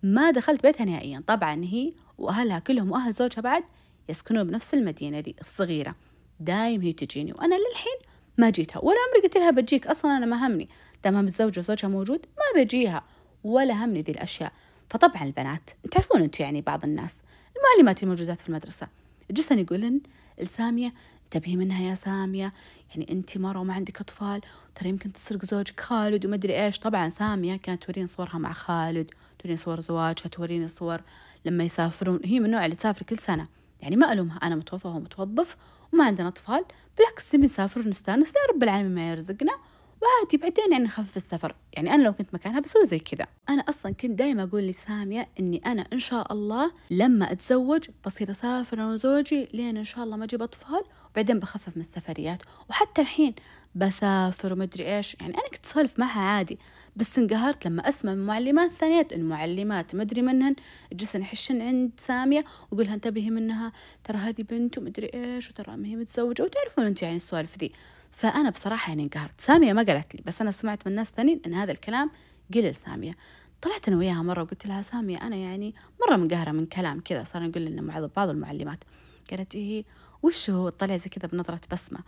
ما 0.04 0.32
دخلت 0.32 0.64
بيتها 0.64 0.86
نهائيا. 0.86 1.24
طبعا 1.28 1.64
هي 1.64 1.94
وأهلها 2.18 2.60
كلهم 2.60 2.92
وأهل 2.92 3.12
زوجها 3.14 3.42
بعد 3.42 3.64
يسكنون 4.10 4.44
بنفس 4.44 4.74
المدينة 4.74 5.20
دي 5.20 5.36
الصغيرة. 5.42 5.96
دايم 6.40 6.82
هي 6.82 6.94
تجيني 6.94 7.34
وأنا 7.34 7.56
للحين 7.56 7.98
ما 8.38 8.50
جيتها. 8.50 8.80
ولا 8.80 8.98
عمري 9.08 9.22
قلت 9.24 9.38
لها 9.38 9.52
بجيك 9.52 9.88
أصلا 9.88 10.18
أنا 10.18 10.26
ما 10.26 10.48
همني. 10.48 10.70
دامها 11.04 11.22
متزوجة 11.22 11.60
وزوجها 11.60 11.88
موجود 11.88 12.26
ما 12.38 12.64
بجيها 12.64 13.04
ولا 13.44 13.86
همني 13.86 14.02
ذي 14.02 14.12
الأشياء. 14.12 14.52
فطبعا 14.90 15.24
البنات 15.24 15.70
تعرفون 15.92 16.22
أنتم 16.22 16.44
يعني 16.44 16.62
بعض 16.62 16.84
الناس 16.84 17.22
المعلمات 17.58 18.04
الموجودات 18.04 18.40
في 18.40 18.50
المدرسة 18.50 18.88
جسن 19.32 19.60
يقولن 19.60 20.02
لسامية 20.40 20.94
انتبهي 21.36 21.56
منها 21.56 21.90
يا 21.90 21.96
سامية؟ 21.96 22.54
يعني 22.90 23.12
أنت 23.12 23.38
مرة 23.38 23.60
وما 23.60 23.74
عندك 23.74 24.02
أطفال 24.02 24.42
ترى 24.76 24.90
يمكن 24.90 25.14
تسرق 25.14 25.46
زوجك 25.46 25.80
خالد 25.80 26.26
وما 26.26 26.36
أدري 26.36 26.66
إيش. 26.66 26.80
طبعا 26.80 27.10
سامية 27.10 27.56
كانت 27.56 27.84
تورين 27.84 28.08
صورها 28.08 28.38
مع 28.38 28.54
خالد 28.54 29.12
توريني 29.40 29.58
صور 29.58 29.80
زواجها 29.80 30.28
توريني 30.28 30.68
صور 30.68 31.02
لما 31.46 31.64
يسافرون. 31.64 32.20
هي 32.26 32.40
من 32.40 32.46
النوع 32.46 32.66
اللي 32.66 32.76
تسافر 32.76 33.06
كل 33.06 33.18
سنة. 33.18 33.48
يعني 33.82 33.96
ما 33.96 34.14
ألومها 34.14 34.38
أنا 34.38 34.56
متوظفة 34.56 34.90
وهو 34.90 35.00
متوظف 35.00 35.58
وما 35.94 36.06
عندنا 36.06 36.28
أطفال. 36.28 36.66
بالعكس 36.98 37.36
نبي 37.36 37.46
نسافر 37.46 37.82
ونستانس 37.82 38.30
يا 38.30 38.54
رب 38.54 38.64
العالمين 38.64 38.96
ما 38.96 39.12
يرزقنا. 39.12 39.54
وعادي 40.02 40.38
بعدين 40.38 40.72
يعني 40.72 40.84
نخفف 40.84 41.18
السفر. 41.18 41.56
يعني 41.74 41.94
أنا 41.94 42.04
لو 42.04 42.14
كنت 42.14 42.34
مكانها 42.34 42.60
بسوي 42.60 42.86
زي 42.86 43.00
كذا. 43.00 43.28
أنا 43.50 43.62
أصلا 43.62 43.92
كنت 43.92 44.12
دايما 44.12 44.44
أقول 44.44 44.64
لسامية 44.64 45.30
إني 45.40 45.62
أنا 45.66 45.88
إن 45.94 46.00
شاء 46.00 46.34
الله 46.34 46.72
لما 46.92 47.32
أتزوج 47.32 47.90
بصير 48.06 48.32
أسافر 48.32 48.78
أنا 48.78 48.90
وزوجي 48.90 49.48
لين 49.54 49.78
إن 49.78 49.84
شاء 49.84 50.04
الله 50.04 50.18
ما 50.18 50.26
أجيب 50.26 50.42
أطفال 50.42 50.84
وبعدين 51.12 51.40
بخفف 51.40 51.78
من 51.78 51.82
السفريات. 51.82 52.42
وحتى 52.70 53.02
الحين 53.02 53.36
بسافر 53.76 54.54
ومدري 54.54 54.98
إيش. 54.98 55.18
يعني 55.22 55.34
أنا 55.34 55.48
كنت 55.54 55.66
أسولف 55.66 56.00
معها 56.00 56.22
عادي 56.22 56.60
بس 56.96 57.20
انقهرت 57.20 57.68
لما 57.68 57.88
أسمع 57.88 58.14
من 58.14 58.26
معلمات 58.26 58.72
ثانيات 58.72 59.14
ان 59.14 59.24
معلمات 59.24 59.96
مدري 59.96 60.22
منهن 60.22 60.56
جلسن 60.94 61.22
يحشن 61.22 61.62
عند 61.62 61.92
سامية 61.98 62.46
وقولها 62.72 62.94
انتبهي 62.94 63.30
منها 63.30 63.72
ترى 64.04 64.18
هذه 64.18 64.42
بنت 64.42 64.78
ومدري 64.78 65.12
إيش 65.14 65.50
وترى 65.50 65.78
ما 65.78 65.88
هي 65.88 65.96
متزوجة 65.96 66.44
وتعرفون 66.44 66.86
أنتم 66.86 67.06
يعني 67.06 67.16
السوالف 67.16 67.58
ذي. 67.58 67.72
فأنا 68.12 68.50
بصراحة 68.50 68.90
يعني 68.90 69.04
انقهرت 69.04 69.40
سامية 69.40 69.74
ما 69.74 69.84
قالت 69.84 70.16
لي 70.16 70.22
بس 70.26 70.42
أنا 70.42 70.52
سمعت 70.52 70.88
من 70.88 70.96
ناس 70.96 71.10
ثانيين 71.10 71.42
إن 71.46 71.54
هذا 71.54 71.72
الكلام 71.72 72.12
قيل 72.54 72.76
ساميه 72.76 73.16
طلعت 73.62 73.88
أنا 73.88 73.98
وياها 73.98 74.22
مرة 74.22 74.42
وقلت 74.42 74.68
لها 74.68 74.82
سامية 74.82 75.22
أنا 75.22 75.36
يعني 75.36 75.76
مرة 76.02 76.16
منقهرة 76.16 76.52
من 76.52 76.66
كلام 76.66 77.00
كذا. 77.00 77.24
صار 77.24 77.44
نقول 77.44 77.66
لنا 77.66 78.08
بعض 78.16 78.30
المعلمات. 78.30 78.84
قالت 79.32 79.56
إيه 79.56 79.86
وش 80.24 80.50
هو 80.50 80.70
طلع 80.70 80.98
زي 80.98 81.10
كذا 81.10 81.28
بنظرة 81.28 81.62
بسمة؟ 81.72 82.00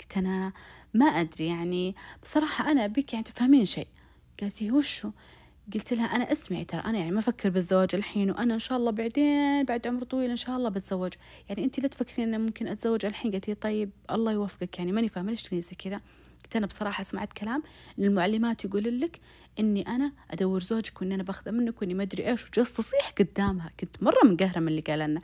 قلت 0.00 0.16
أنا 0.16 0.52
ما 0.94 1.06
أدري 1.06 1.46
يعني 1.46 1.96
بصراحة 2.22 2.70
أنا 2.70 2.84
أبيك 2.84 3.12
يعني 3.12 3.24
تفهمين 3.24 3.64
شيء. 3.64 3.88
قالت 4.40 4.62
لي 4.62 4.70
وشو؟ 4.70 5.10
قلت 5.74 5.92
لها 5.92 6.04
أنا 6.04 6.32
اسمعي 6.32 6.64
ترى 6.64 6.80
أنا 6.80 6.98
يعني 6.98 7.10
ما 7.10 7.18
أفكر 7.18 7.50
بالزواج 7.50 7.88
الحين 7.94 8.30
وأنا 8.30 8.54
إن 8.54 8.58
شاء 8.58 8.78
الله 8.78 8.90
بعدين 8.90 9.64
بعد 9.64 9.86
عمر 9.86 10.04
طويل 10.04 10.30
إن 10.30 10.36
شاء 10.36 10.56
الله 10.56 10.68
بتزوج. 10.68 11.12
يعني 11.48 11.64
أنت 11.64 11.80
لا 11.80 11.88
تفكرين 11.88 12.28
أنا 12.28 12.38
ممكن 12.38 12.68
أتزوج 12.68 13.06
الحين؟ 13.06 13.30
قالت 13.30 13.48
لي 13.48 13.54
طيب 13.54 13.90
الله 14.10 14.32
يوفقك 14.32 14.78
يعني 14.78 14.92
ماني 14.92 15.08
فاهمة 15.08 15.30
ليش 15.30 15.42
تقولين 15.42 15.60
زي 15.60 15.74
كذا. 15.78 16.00
قلت 16.44 16.56
أنا 16.56 16.66
بصراحة 16.66 17.04
سمعت 17.04 17.32
كلام 17.32 17.62
إن 17.98 18.04
المعلمات 18.04 18.64
يقول 18.64 19.00
لك 19.00 19.20
إني 19.58 19.88
أنا 19.88 20.12
أدور 20.30 20.60
زوجك 20.60 21.00
وإني 21.00 21.14
أنا 21.14 21.22
باخذه 21.22 21.50
منك 21.50 21.82
وإني 21.82 21.94
ما 21.94 22.02
أدري 22.02 22.30
إيش 22.30 22.48
وجلست 22.48 22.78
أصيح 22.78 23.10
قدامها. 23.18 23.70
كنت 23.80 24.02
مرة 24.02 24.24
منقهرة 24.24 24.58
من 24.60 24.68
اللي 24.68 24.80
قال 24.80 24.98
لنا. 24.98 25.20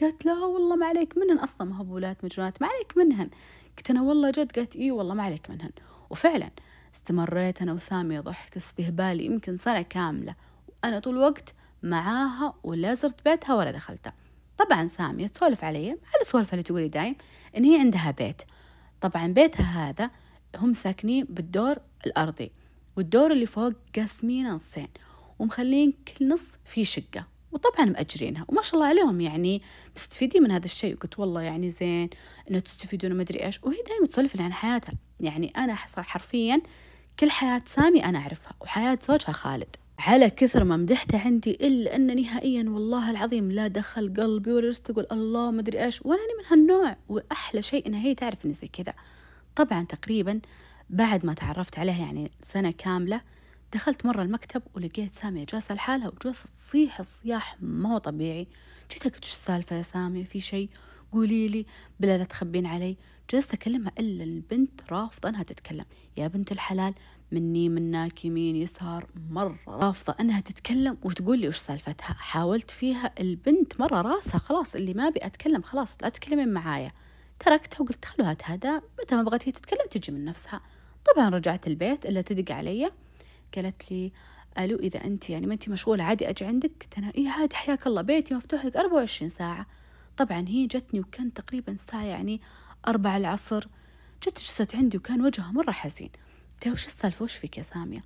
قالت 0.00 0.26
لا 0.26 0.32
والله 0.32 0.76
ما 0.76 0.86
عليك 0.86 1.18
منهن 1.18 1.38
أصلا 1.38 1.66
ما 1.66 1.80
هبولات 1.80 2.24
مجنونات 2.24 2.62
ما 2.62 2.68
عليك 2.68 2.96
منهن. 2.96 3.30
قلت 3.76 3.90
أنا 3.90 4.02
والله 4.02 4.30
جد؟ 4.30 4.52
قالت 4.52 4.76
إيه 4.76 4.92
والله 4.92 5.14
ما 5.14 5.22
عليك 5.22 5.50
منهن. 5.50 5.70
وفعلا 6.10 6.50
استمريت 6.94 7.62
أنا 7.62 7.72
وسامي 7.72 8.18
ضحك 8.18 8.56
استهبالي 8.56 9.24
يمكن 9.24 9.58
سنة 9.58 9.82
كاملة. 9.82 10.34
وأنا 10.68 10.98
طول 10.98 11.16
الوقت 11.16 11.54
معاها 11.82 12.54
ولا 12.62 12.94
زرت 12.94 13.24
بيتها 13.24 13.54
ولا 13.54 13.70
دخلتها. 13.70 14.14
طبعا 14.58 14.86
سامية 14.86 15.26
تسولف 15.26 15.64
علي 15.64 15.88
على 15.88 16.24
سوالف 16.24 16.52
اللي 16.52 16.62
تقولي 16.62 16.88
دايم 16.88 17.16
إن 17.56 17.64
هي 17.64 17.80
عندها 17.80 18.10
بيت. 18.10 18.42
طبعا 19.00 19.26
بيتها 19.26 19.90
هذا 19.90 20.10
هم 20.56 20.72
ساكنين 20.72 21.26
بالدور 21.30 21.76
الأرضي 22.06 22.52
والدور 22.96 23.32
اللي 23.32 23.46
فوق 23.46 23.72
قاسمينه 23.96 24.54
نصين 24.54 24.88
ومخلين 25.38 25.92
كل 25.92 26.28
نص 26.28 26.52
فيه 26.64 26.84
شقة 26.84 27.26
وطبعا 27.52 27.84
مأجرينها. 27.84 28.44
وما 28.48 28.62
شاء 28.62 28.74
الله 28.74 28.86
عليهم 28.86 29.20
يعني 29.20 29.62
مستفيدين 29.96 30.42
من 30.42 30.50
هذا 30.50 30.64
الشيء. 30.64 30.94
وقلت 30.94 31.18
والله 31.18 31.42
يعني 31.42 31.70
زين 31.70 32.10
إنه 32.50 32.58
تستفيدون 32.58 33.12
ما 33.12 33.22
أدري 33.22 33.44
إيش. 33.44 33.60
وهي 33.62 33.82
دائما 33.88 34.06
تسولف 34.06 34.40
عن 34.40 34.52
حياتها. 34.52 34.94
يعني 35.20 35.52
أنا 35.56 35.76
صار 35.86 36.04
حرفيا 36.04 36.62
كل 37.20 37.30
حياة 37.30 37.62
سامي 37.64 38.04
أنا 38.04 38.18
أعرفها 38.18 38.52
وحياة 38.60 38.98
زوجها 39.02 39.32
خالد. 39.32 39.76
على 39.98 40.30
كثر 40.30 40.64
ما 40.64 40.76
مدحته 40.76 41.18
عندي 41.18 41.50
إلا 41.50 41.96
أن 41.96 42.22
نهائيا 42.22 42.70
والله 42.70 43.10
العظيم 43.10 43.52
لا 43.52 43.68
دخل 43.68 44.14
قلبي 44.16 44.52
ولا 44.52 44.72
تقول 44.72 45.06
الله 45.12 45.50
ما 45.50 45.60
أدري 45.60 45.84
إيش 45.84 46.06
ولا 46.06 46.18
من 46.38 46.46
هالنوع 46.50 46.96
وأحلى 47.08 47.62
شيء 47.62 47.86
إنها 47.86 48.00
هي 48.00 48.14
تعرف 48.14 48.44
إني 48.44 48.52
زي 48.52 48.66
كذا. 48.66 48.94
طبعا 49.56 49.84
تقريبا 49.84 50.40
بعد 50.90 51.26
ما 51.26 51.34
تعرفت 51.34 51.78
عليها 51.78 51.98
يعني 51.98 52.30
سنة 52.42 52.70
كاملة 52.70 53.20
دخلت 53.72 54.06
مرة 54.06 54.22
المكتب 54.22 54.62
ولقيت 54.74 55.14
سامية 55.14 55.44
جالسة 55.44 55.74
لحالها 55.74 56.08
وجالسة 56.08 56.44
تصيح 56.44 57.00
الصياح 57.00 57.56
ما 57.60 57.94
هو 57.94 57.98
طبيعي 57.98 58.46
جيتها 58.92 59.10
قلت 59.10 59.24
السالفة 59.24 59.76
يا 59.76 59.82
سامية 59.82 60.24
في 60.24 60.40
شيء؟ 60.40 60.68
قولي 61.14 61.48
لي؟ 61.48 61.66
بلا 62.00 62.18
لا 62.18 62.24
تخبين 62.24 62.66
علي. 62.66 62.96
جلست 63.30 63.54
أكلمها 63.54 63.92
إلا 63.98 64.24
البنت 64.24 64.80
رافضة 64.92 65.28
أنها 65.28 65.42
تتكلم. 65.42 65.84
يا 66.16 66.28
بنت 66.28 66.52
الحلال 66.52 66.94
مني 67.32 67.68
مناك 67.68 68.24
يمين 68.24 68.56
يسار 68.56 69.06
مرة 69.30 69.58
رافضة 69.68 70.16
أنها 70.20 70.40
تتكلم. 70.40 70.98
وتقول 71.02 71.38
لي؟ 71.38 71.48
وش 71.48 71.56
سالفتها؟ 71.56 72.14
حاولت 72.14 72.70
فيها 72.70 73.12
البنت 73.20 73.80
مرة 73.80 74.00
راسها. 74.00 74.38
خلاص 74.38 74.74
اللي 74.74 74.94
ما 74.94 75.08
أبي 75.08 75.20
أتكلم 75.22 75.62
خلاص 75.62 75.96
لا 76.02 76.08
تكلمين 76.08 76.48
معايا. 76.48 76.92
تركتها 77.38 77.82
وقلت 77.82 78.04
خلوها 78.04 78.34
تهدى. 78.34 78.80
متى 79.00 79.16
ما 79.16 79.22
بغت 79.22 79.48
هي 79.48 79.52
تتكلم 79.52 79.86
تجي 79.90 80.12
من 80.12 80.24
نفسها. 80.24 80.60
طبعا 81.14 81.28
رجعت 81.28 81.66
البيت 81.66 82.06
إلا 82.06 82.22
تدق 82.22 82.54
علي. 82.54 82.88
قالت 83.56 83.92
لي 83.92 84.12
ألو 84.58 84.76
إذا 84.76 85.04
أنت 85.04 85.30
يعني 85.30 85.46
ما 85.46 85.54
أنت 85.54 85.68
مشغولة 85.68 86.04
عادي 86.04 86.30
أجي 86.30 86.44
عندك؟ 86.44 86.70
قلت 86.82 86.98
أنا 86.98 87.12
اي 87.18 87.28
عادي 87.28 87.56
حياك 87.56 87.86
الله 87.86 88.02
بيتي 88.02 88.34
مفتوح 88.34 88.64
لك 88.64 88.76
24 88.76 89.28
ساعة. 89.28 89.66
طبعا 90.16 90.44
هي 90.48 90.66
جتني 90.66 91.00
وكان 91.00 91.32
تقريبا 91.32 91.72
الساعة 91.72 92.04
يعني 92.04 92.40
أربع 92.88 93.16
العصر. 93.16 93.66
جت 94.22 94.38
جلست 94.38 94.76
عندي 94.76 94.96
وكان 94.96 95.20
وجهها 95.22 95.52
مرة 95.52 95.72
حزين. 95.72 96.10
قلت 96.52 96.72
وش 96.72 96.86
السالفة؟ 96.86 97.22
وش 97.22 97.36
فيك 97.36 97.58
يا 97.58 97.62
سامية؟ 97.62 98.00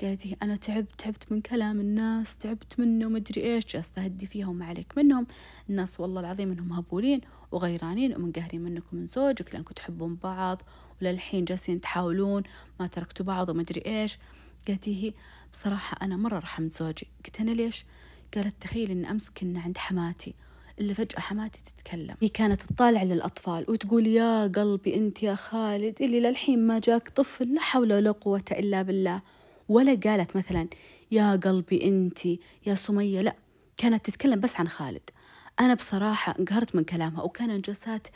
قالت 0.00 0.42
أنا 0.42 0.56
تعبت 0.56 0.88
تعبت 0.98 1.32
من 1.32 1.40
كلام 1.40 1.80
الناس 1.80 2.36
تعبت 2.36 2.80
منه 2.80 3.08
مدري 3.08 3.54
إيش 3.54 3.66
جلست 3.66 3.98
أهدي 3.98 4.26
فيهم 4.26 4.56
ما 4.56 4.66
عليك 4.66 4.98
منهم. 4.98 5.26
الناس 5.70 6.00
والله 6.00 6.20
العظيم 6.20 6.52
إنهم 6.52 6.72
هبولين 6.72 7.20
وغيرانين 7.52 8.16
ومنقهرين 8.16 8.60
منكم 8.60 8.96
من 8.96 9.06
زوجك 9.06 9.54
لأنكم 9.54 9.74
تحبون 9.74 10.14
بعض 10.14 10.62
وللحين 11.02 11.44
جالسين 11.44 11.80
تحاولون 11.80 12.42
ما 12.80 12.86
تركتوا 12.86 13.26
بعض 13.26 13.48
ومدري 13.48 13.82
إيش. 13.86 14.18
قالت 14.68 14.88
هي 14.88 15.12
بصراحة 15.52 15.96
أنا 16.02 16.16
مرة 16.16 16.38
رحمت 16.38 16.72
زوجي. 16.72 17.06
قلت 17.24 17.40
أنا 17.40 17.50
ليش؟ 17.50 17.84
قالت 18.34 18.62
تخيل 18.62 18.90
إن 18.90 19.04
أمس 19.04 19.30
كنا 19.30 19.60
عند 19.60 19.78
حماتي 19.78 20.34
إلا 20.80 20.94
فجأة 20.94 21.20
حماتي 21.20 21.60
تتكلم. 21.64 22.16
هي 22.22 22.28
كانت 22.28 22.62
تطالع 22.62 23.02
للأطفال 23.02 23.64
وتقول 23.68 24.06
يا 24.06 24.46
قلبي 24.46 24.94
أنت 24.94 25.22
يا 25.22 25.34
خالد 25.34 26.02
اللي 26.02 26.20
للحين 26.20 26.66
ما 26.66 26.78
جاك 26.78 27.08
طفل 27.08 27.54
لا 27.54 27.60
حول 27.60 27.92
ولا 27.92 28.10
قوة 28.10 28.44
إلا 28.52 28.82
بالله. 28.82 29.22
ولا 29.68 29.94
قالت 29.94 30.36
مثلا 30.36 30.68
يا 31.10 31.36
قلبي 31.36 31.84
أنت 31.84 32.26
يا 32.66 32.74
سمية. 32.74 33.20
لا 33.20 33.36
كانت 33.76 34.06
تتكلم 34.06 34.40
بس 34.40 34.60
عن 34.60 34.68
خالد. 34.68 35.10
أنا 35.60 35.74
بصراحة 35.74 36.34
انقهرت 36.38 36.76
من 36.76 36.84
كلامها 36.84 37.22
وكان 37.22 37.60
جلسات 37.60 38.06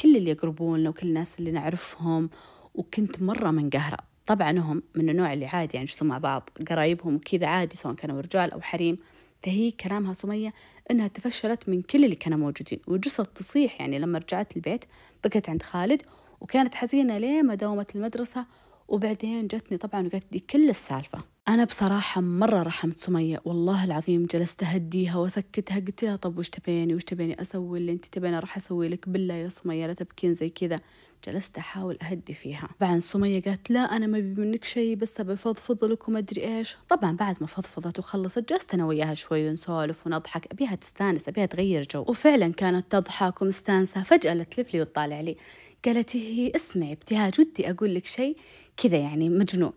كل 0.00 0.16
اللي 0.16 0.30
يقربون 0.30 0.86
وكل 0.86 1.06
الناس 1.06 1.38
اللي 1.38 1.50
نعرفهم 1.50 2.30
وكنت 2.74 3.22
مرة 3.22 3.50
منقهرة. 3.50 3.98
طبعا 4.26 4.58
هم 4.58 4.82
من 4.94 5.08
النوع 5.08 5.32
اللي 5.32 5.46
عادي 5.46 5.76
يعني 5.76 5.88
مع 6.02 6.18
بعض 6.18 6.50
قرايبهم 6.70 7.14
وكذا 7.14 7.46
عادي 7.46 7.76
سواء 7.76 7.94
كانوا 7.94 8.20
رجال 8.20 8.52
أو 8.52 8.60
حريم. 8.60 8.98
فهي 9.42 9.70
كلامها 9.70 10.12
سمية 10.12 10.54
إنها 10.90 11.08
تفشلت 11.08 11.68
من 11.68 11.82
كل 11.82 12.04
اللي 12.04 12.16
كانوا 12.16 12.38
موجودين. 12.38 12.80
وجلست 12.86 13.20
تصيح 13.20 13.80
يعني 13.80 13.98
لما 13.98 14.18
رجعت 14.18 14.56
البيت 14.56 14.84
بقت 15.24 15.48
عند 15.48 15.62
خالد 15.62 16.02
وكانت 16.40 16.74
حزينة 16.74 17.18
ليه 17.18 17.42
ما 17.42 17.54
داومت 17.54 17.96
المدرسة 17.96 18.46
وبعدين 18.88 19.46
جتني 19.46 19.78
طبعا 19.78 20.06
وقالت 20.06 20.32
لي 20.32 20.38
كل 20.38 20.70
السالفة. 20.70 21.18
أنا 21.48 21.64
بصراحة 21.64 22.20
مرة 22.20 22.62
رحمت 22.62 22.98
سمية 22.98 23.40
والله 23.44 23.84
العظيم 23.84 24.26
جلست 24.26 24.62
أهديها 24.62 25.16
وأسكتها 25.16 25.78
قلت 25.80 26.04
لها 26.04 26.16
طب 26.16 26.38
وش 26.38 26.48
تبيني 26.48 26.94
وش 26.94 27.04
تبيني 27.04 27.42
أسوي 27.42 27.78
اللي 27.78 27.92
أنت 27.92 28.04
تبيني 28.04 28.38
راح 28.38 28.56
أسوي 28.56 28.88
لك؟ 28.88 29.08
بالله 29.08 29.34
يا 29.34 29.48
سمية 29.48 29.86
لا 29.86 29.92
تبكين 29.92 30.32
زي 30.32 30.48
كذا. 30.48 30.80
جلست 31.26 31.58
أحاول 31.58 31.98
أهدي 32.02 32.34
فيها. 32.34 32.68
بعد 32.80 32.98
سمية 32.98 33.42
قالت 33.42 33.70
لا 33.70 33.80
أنا 33.80 34.06
ما 34.06 34.18
بي 34.18 34.40
منك 34.40 34.64
شيء 34.64 34.96
بس 34.96 35.20
بفضفض 35.20 35.84
لك 35.84 36.08
وما 36.08 36.18
أدري 36.18 36.56
إيش. 36.58 36.76
طبعا 36.88 37.12
بعد 37.16 37.36
ما 37.40 37.46
فضفضت 37.46 37.98
وخلصت 37.98 38.52
جلست 38.52 38.74
أنا 38.74 38.86
وياها 38.86 39.14
شوي 39.14 39.48
ونسولف 39.48 40.06
ونضحك. 40.06 40.52
أبيها 40.52 40.74
تستانس 40.74 41.28
أبيها 41.28 41.46
تغير 41.46 41.86
جو. 41.94 42.04
وفعلا 42.08 42.52
كانت 42.52 42.92
تضحك 42.92 43.42
ومستانسة 43.42 44.02
فجأة 44.02 44.34
إلا 44.34 44.44
تلف 44.44 44.74
لي 44.74 44.80
وتطالع 44.80 45.20
لي. 45.20 45.36
قالت 45.84 46.16
هي 46.16 46.52
اسمعي 46.56 46.92
ابتهاج 46.92 47.40
ودي 47.40 47.70
أقول 47.70 47.94
لك 47.94 48.06
شيء 48.06 48.36
كذا 48.76 48.96
يعني 48.96 49.28
مجنون. 49.28 49.72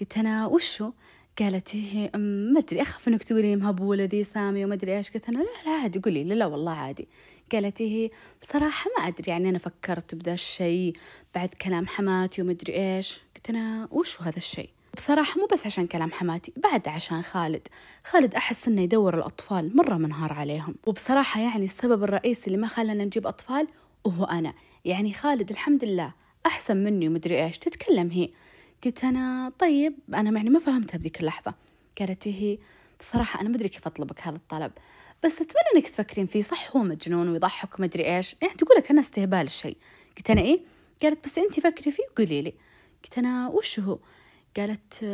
قلت 0.00 0.18
أنا 0.18 0.46
وشو؟ 0.46 0.90
قالت 1.38 1.76
هي 1.76 2.10
ما 2.52 2.58
أدري 2.60 2.82
أخاف 2.82 3.08
إنك 3.08 3.22
تقولي 3.22 3.56
مهبوله 3.56 4.04
ذي 4.04 4.24
سامي 4.24 4.64
وما 4.64 4.74
أدري 4.74 4.96
إيش. 4.96 5.10
قلت 5.10 5.28
أنا 5.28 5.38
لا 5.38 5.48
لا 5.66 5.70
عادي 5.70 5.98
قولي 5.98 6.24
لا 6.24 6.34
لا 6.34 6.46
والله 6.46 6.72
عادي. 6.72 7.08
قالت 7.52 7.82
هي 7.82 8.10
بصراحة 8.42 8.90
ما 8.98 9.08
أدري 9.08 9.30
يعني 9.30 9.48
أنا 9.48 9.58
فكرت 9.58 10.14
بدا 10.14 10.34
الشيء 10.34 10.96
بعد 11.34 11.48
كلام 11.48 11.86
حماتي 11.86 12.42
وما 12.42 12.52
أدري 12.52 12.96
إيش. 12.96 13.20
قلت 13.36 13.50
أنا 13.50 13.88
وشو 13.90 14.22
هذا 14.22 14.36
الشيء؟ 14.36 14.68
بصراحة 14.96 15.40
مو 15.40 15.46
بس 15.52 15.66
عشان 15.66 15.86
كلام 15.86 16.12
حماتي 16.12 16.52
بعد 16.56 16.88
عشان 16.88 17.22
خالد. 17.22 17.68
خالد 18.04 18.34
أحس 18.34 18.68
إنه 18.68 18.82
يدور 18.82 19.14
الأطفال 19.18 19.76
مرة 19.76 19.94
منهار 19.94 20.32
عليهم. 20.32 20.74
وبصراحة 20.86 21.40
يعني 21.40 21.64
السبب 21.64 22.04
الرئيسي 22.04 22.46
اللي 22.46 22.58
ما 22.58 22.66
خلانا 22.66 23.04
نجيب 23.04 23.26
أطفال 23.26 23.68
وهو 24.04 24.24
أنا. 24.24 24.54
يعني 24.84 25.12
خالد 25.14 25.50
الحمد 25.50 25.84
لله 25.84 26.12
أحسن 26.46 26.76
مني 26.76 27.08
ومدري 27.08 27.44
إيش. 27.44 27.58
تتكلم 27.58 28.10
هي. 28.10 28.30
قلت 28.84 29.04
أنا 29.04 29.52
طيب 29.58 29.94
أنا 30.14 30.30
يعني 30.30 30.50
ما 30.50 30.58
فهمتها 30.58 30.98
بذيك 30.98 31.20
اللحظة. 31.20 31.54
قالت 32.00 32.28
هي 32.28 32.58
بصراحة 33.00 33.40
أنا 33.40 33.48
مدري 33.48 33.68
كيف 33.68 33.86
أطلبك 33.86 34.20
هذا 34.20 34.36
الطلب 34.36 34.72
بس 35.24 35.34
أتمنى 35.34 35.74
إنك 35.76 35.88
تفكرين 35.88 36.26
فيه 36.26 36.42
صح 36.42 36.76
هو 36.76 36.82
مجنون 36.82 37.28
ويضحك 37.28 37.78
ومدري 37.78 38.16
إيش؟ 38.16 38.36
يعني 38.42 38.54
تقول 38.54 38.78
لك 38.78 38.90
أنا 38.90 39.00
استهبال 39.00 39.40
الشيء. 39.40 39.76
قلت 40.16 40.30
أنا 40.30 40.40
إيه؟ 40.40 40.60
قالت 41.02 41.24
بس 41.24 41.38
أنت 41.38 41.60
فكري 41.60 41.90
فيه 41.90 42.02
وقولي 42.12 42.42
لي. 42.42 42.54
قلت 43.04 43.18
أنا 43.18 43.48
وش 43.48 43.80
هو؟ 43.80 43.98
قالت 44.56 45.04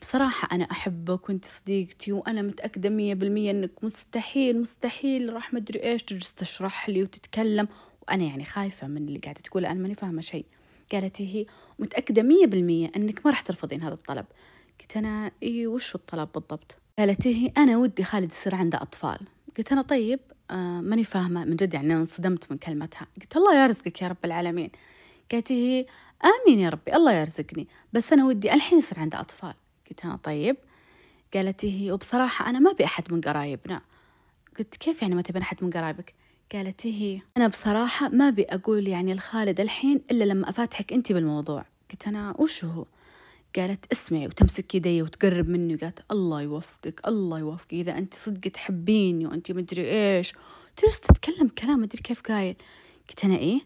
بصراحة 0.00 0.48
أنا 0.52 0.64
أحبك 0.64 1.28
وأنت 1.28 1.44
صديقتي 1.44 2.12
وأنا 2.12 2.42
متأكدة 2.42 2.88
مية 2.88 3.14
بالمية 3.14 3.50
أنك 3.50 3.84
مستحيل 3.84 4.60
مستحيل 4.60 5.32
راح 5.32 5.54
مدري 5.54 5.82
إيش 5.82 6.02
تجلس 6.02 6.34
تشرح 6.34 6.88
لي 6.88 7.02
وتتكلم. 7.02 7.68
وأنا 8.08 8.24
يعني 8.24 8.44
خايفة 8.44 8.86
من 8.86 9.08
اللي 9.08 9.18
قاعدة 9.18 9.40
تقول 9.40 9.66
أنا 9.66 9.80
ماني 9.80 9.94
فاهمة 9.94 10.20
شيء. 10.20 10.46
قالت 10.92 11.20
هي 11.20 11.46
متأكدة 11.78 12.22
مية 12.22 12.46
بالمية 12.46 12.90
أنك 12.96 13.26
ما 13.26 13.30
راح 13.30 13.40
ترفضين 13.40 13.82
هذا 13.82 13.94
الطلب. 13.94 14.26
قلت 14.80 14.96
أنا 14.96 15.30
إيه 15.42 15.66
وش 15.66 15.94
الطلب 15.94 16.28
بالضبط؟ 16.34 16.76
قالت 16.98 17.26
هي 17.26 17.52
أنا 17.56 17.76
ودي 17.76 18.04
خالد 18.04 18.30
يصير 18.30 18.54
عنده 18.54 18.82
أطفال. 18.82 19.18
قلت 19.58 19.72
أنا 19.72 19.82
طيب 19.82 20.20
آه 20.50 20.80
ماني 20.80 21.04
فاهمة 21.04 21.44
من 21.44 21.56
جد 21.56 21.74
يعني 21.74 21.92
أنا 21.92 22.00
انصدمت 22.00 22.50
من 22.50 22.58
كلمتها. 22.58 23.06
قلت 23.20 23.36
الله 23.36 23.64
يرزقك 23.64 24.02
يا 24.02 24.08
رب 24.08 24.16
العالمين. 24.24 24.70
قالت 25.32 25.52
هي 25.52 25.86
آمين 26.24 26.58
يا 26.58 26.68
ربي 26.68 26.96
الله 26.96 27.12
يرزقني 27.12 27.68
بس 27.92 28.12
أنا 28.12 28.24
ودي 28.24 28.54
الحين 28.54 28.78
يصير 28.78 29.00
عنده 29.00 29.20
أطفال. 29.20 29.54
قلت 29.90 30.04
أنا 30.04 30.16
طيب. 30.16 30.56
قالت 31.34 31.64
هي 31.64 31.92
وبصراحة 31.92 32.50
أنا 32.50 32.58
ما 32.58 32.70
أبي 32.70 32.84
أحد 32.84 33.12
من 33.12 33.20
قرايبنا. 33.20 33.82
قلت 34.58 34.76
كيف 34.76 35.02
يعني 35.02 35.14
ما 35.14 35.22
تبين 35.22 35.42
أحد 35.42 35.64
من 35.64 35.70
قرايبك؟ 35.70 36.14
قالت 36.52 36.86
هي 36.86 37.20
أنا 37.36 37.48
بصراحة 37.48 38.08
ما 38.08 38.28
أبي 38.28 38.44
أقول 38.44 38.88
يعني 38.88 39.14
لخالد 39.14 39.60
الحين 39.60 40.00
إلا 40.10 40.24
لما 40.24 40.48
أفاتحك 40.48 40.92
أنت 40.92 41.12
بالموضوع. 41.12 41.64
قلت 41.90 42.08
أنا 42.08 42.34
وش 42.38 42.64
هو؟ 42.64 42.86
قالت 43.56 43.92
اسمعي 43.92 44.26
وتمسك 44.26 44.74
يدي 44.74 45.02
وتقرب 45.02 45.48
مني. 45.48 45.74
وقالت 45.74 45.98
الله 46.10 46.42
يوفقك 46.42 47.00
الله 47.08 47.38
يوفقك. 47.38 47.72
إذا 47.72 47.98
أنت 47.98 48.14
صدق 48.14 48.50
تحبيني 48.50 49.26
وأنت 49.26 49.52
مدري 49.52 49.82
إيش 49.90 50.32
تجلس 50.76 51.00
تتكلم 51.00 51.48
كلام 51.48 51.80
مدري 51.80 52.02
كيف 52.02 52.20
قايل. 52.20 52.56
قلت 53.08 53.24
أنا 53.24 53.36
إيه؟ 53.36 53.60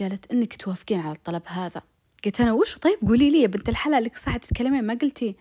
قالت 0.00 0.32
إنك 0.32 0.56
توافقين 0.56 1.00
على 1.00 1.16
الطلب 1.16 1.42
هذا. 1.46 1.82
قلت 2.24 2.40
أنا 2.40 2.52
وش؟ 2.52 2.78
طيب 2.78 2.98
قولي 3.06 3.30
لي 3.30 3.42
يا 3.42 3.46
بنت 3.46 3.68
الحلال 3.68 4.04
لك 4.04 4.16
ساعة 4.16 4.36
تتكلمين؟ 4.36 4.84
ما 4.84 4.94
قلتي. 4.94 5.36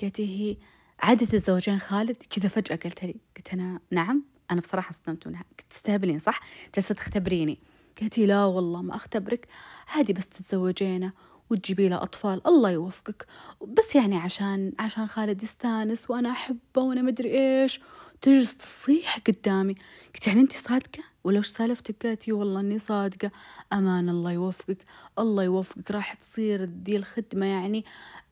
قالت 0.00 0.20
هي 0.20 0.56
عادة 1.00 1.28
الزوجين 1.34 1.78
خالد 1.78 2.16
كذا 2.30 2.48
فجأة 2.48 2.76
قلت 2.76 3.04
لي. 3.04 3.14
قلت 3.36 3.52
أنا 3.52 3.80
نعم. 3.90 4.33
أنا 4.50 4.60
بصراحة 4.60 4.92
صدمت 4.92 5.26
منها. 5.26 5.44
قلت 5.58 5.66
تستهبلين 5.70 6.18
صح؟ 6.18 6.40
جالسة 6.74 6.94
تختبريني. 6.94 7.58
قالت 8.00 8.18
لا 8.18 8.44
والله 8.44 8.82
ما 8.82 8.96
أختبرك. 8.96 9.48
عادي 9.88 10.12
بس 10.12 10.26
تتزوجينه 10.26 11.12
وتجيبي 11.50 11.88
له 11.88 12.02
أطفال. 12.02 12.46
الله 12.46 12.70
يوفقك. 12.70 13.26
بس 13.60 13.96
يعني 13.96 14.16
عشان 14.16 14.72
عشان 14.78 15.06
خالد 15.06 15.42
يستانس 15.42 16.10
وأنا 16.10 16.30
أحبه 16.30 16.82
وأنا 16.82 17.02
مدري 17.02 17.30
إيش. 17.30 17.80
تجلس 18.20 18.56
تصيح 18.56 19.18
قدامي. 19.18 19.74
قلت 20.14 20.26
يعني 20.26 20.40
أنت 20.40 20.52
صادقة؟ 20.52 21.02
ولا 21.24 21.38
وش 21.38 21.48
سالفتك؟ 21.48 22.06
قالت 22.06 22.28
والله 22.28 22.60
إني 22.60 22.78
صادقة. 22.78 23.30
أمان 23.72 24.08
الله 24.08 24.32
يوفقك. 24.32 24.78
الله 25.18 25.42
يوفقك. 25.44 25.90
راح 25.90 26.14
تصير 26.14 26.64
ذي 26.64 26.96
الخدمة 26.96 27.46
يعني 27.46 27.84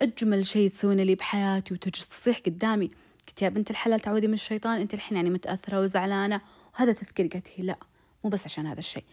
أجمل 0.03 0.47
شيء 0.47 0.71
تسوين 0.71 1.01
لي 1.01 1.15
بحياتي. 1.15 1.75
وتجلس 1.75 2.09
تصيح 2.09 2.39
قدامي. 2.39 2.91
قلت 3.29 3.43
يا 3.43 3.49
بنت 3.49 3.71
الحلال 3.71 4.01
تعودي 4.01 4.27
من 4.29 4.35
الشيطان 4.35 4.81
أنت 4.81 4.95
الحين 4.95 5.17
يعني 5.17 5.31
متأثرة 5.31 5.81
وزعلانة. 5.81 6.41
وهذا 6.75 6.93
تفكير 6.93 7.27
قالت 7.27 7.49
هي 7.57 7.65
لا 7.65 7.77
مو 8.25 8.31
بس 8.31 8.45
عشان 8.45 8.67
هذا 8.67 8.79
الشيء. 8.79 9.05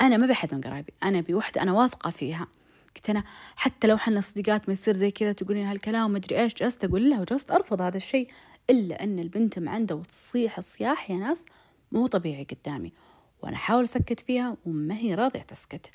أنا 0.00 0.16
ما 0.16 0.26
بحد 0.26 0.54
من 0.54 0.60
قرايبي 0.60 0.92
أنا 1.02 1.20
بوحدة 1.20 1.62
أنا 1.62 1.72
واثقة 1.72 2.10
فيها. 2.10 2.46
قلت 2.96 3.10
أنا 3.10 3.24
حتى 3.56 3.86
لو 3.86 3.96
حنا 3.96 4.20
صديقات 4.20 4.68
ما 4.68 4.72
يصير 4.72 4.94
زي 4.94 5.10
كذا 5.10 5.32
تقولين 5.32 5.66
هالكلام 5.66 6.04
وما 6.04 6.18
أدري 6.18 6.40
إيش 6.42 6.54
جلست 6.54 6.84
أقول 6.84 7.10
لها 7.10 7.20
وجلست 7.20 7.50
أرفض 7.50 7.80
هذا 7.80 7.96
الشيء. 7.96 8.28
إلا 8.70 9.02
أن 9.04 9.18
البنت 9.18 9.58
معندة 9.58 9.94
وتصيح 9.94 10.60
صياح 10.60 11.10
يا 11.10 11.16
ناس 11.16 11.44
مو 11.92 12.06
طبيعي 12.06 12.44
قدامي. 12.44 12.92
وأنا 13.42 13.56
أحاول 13.56 13.82
أسكت 13.82 14.20
فيها 14.20 14.56
وما 14.66 14.94
هي 14.94 15.14
راضية 15.14 15.42
تسكت. 15.42 15.90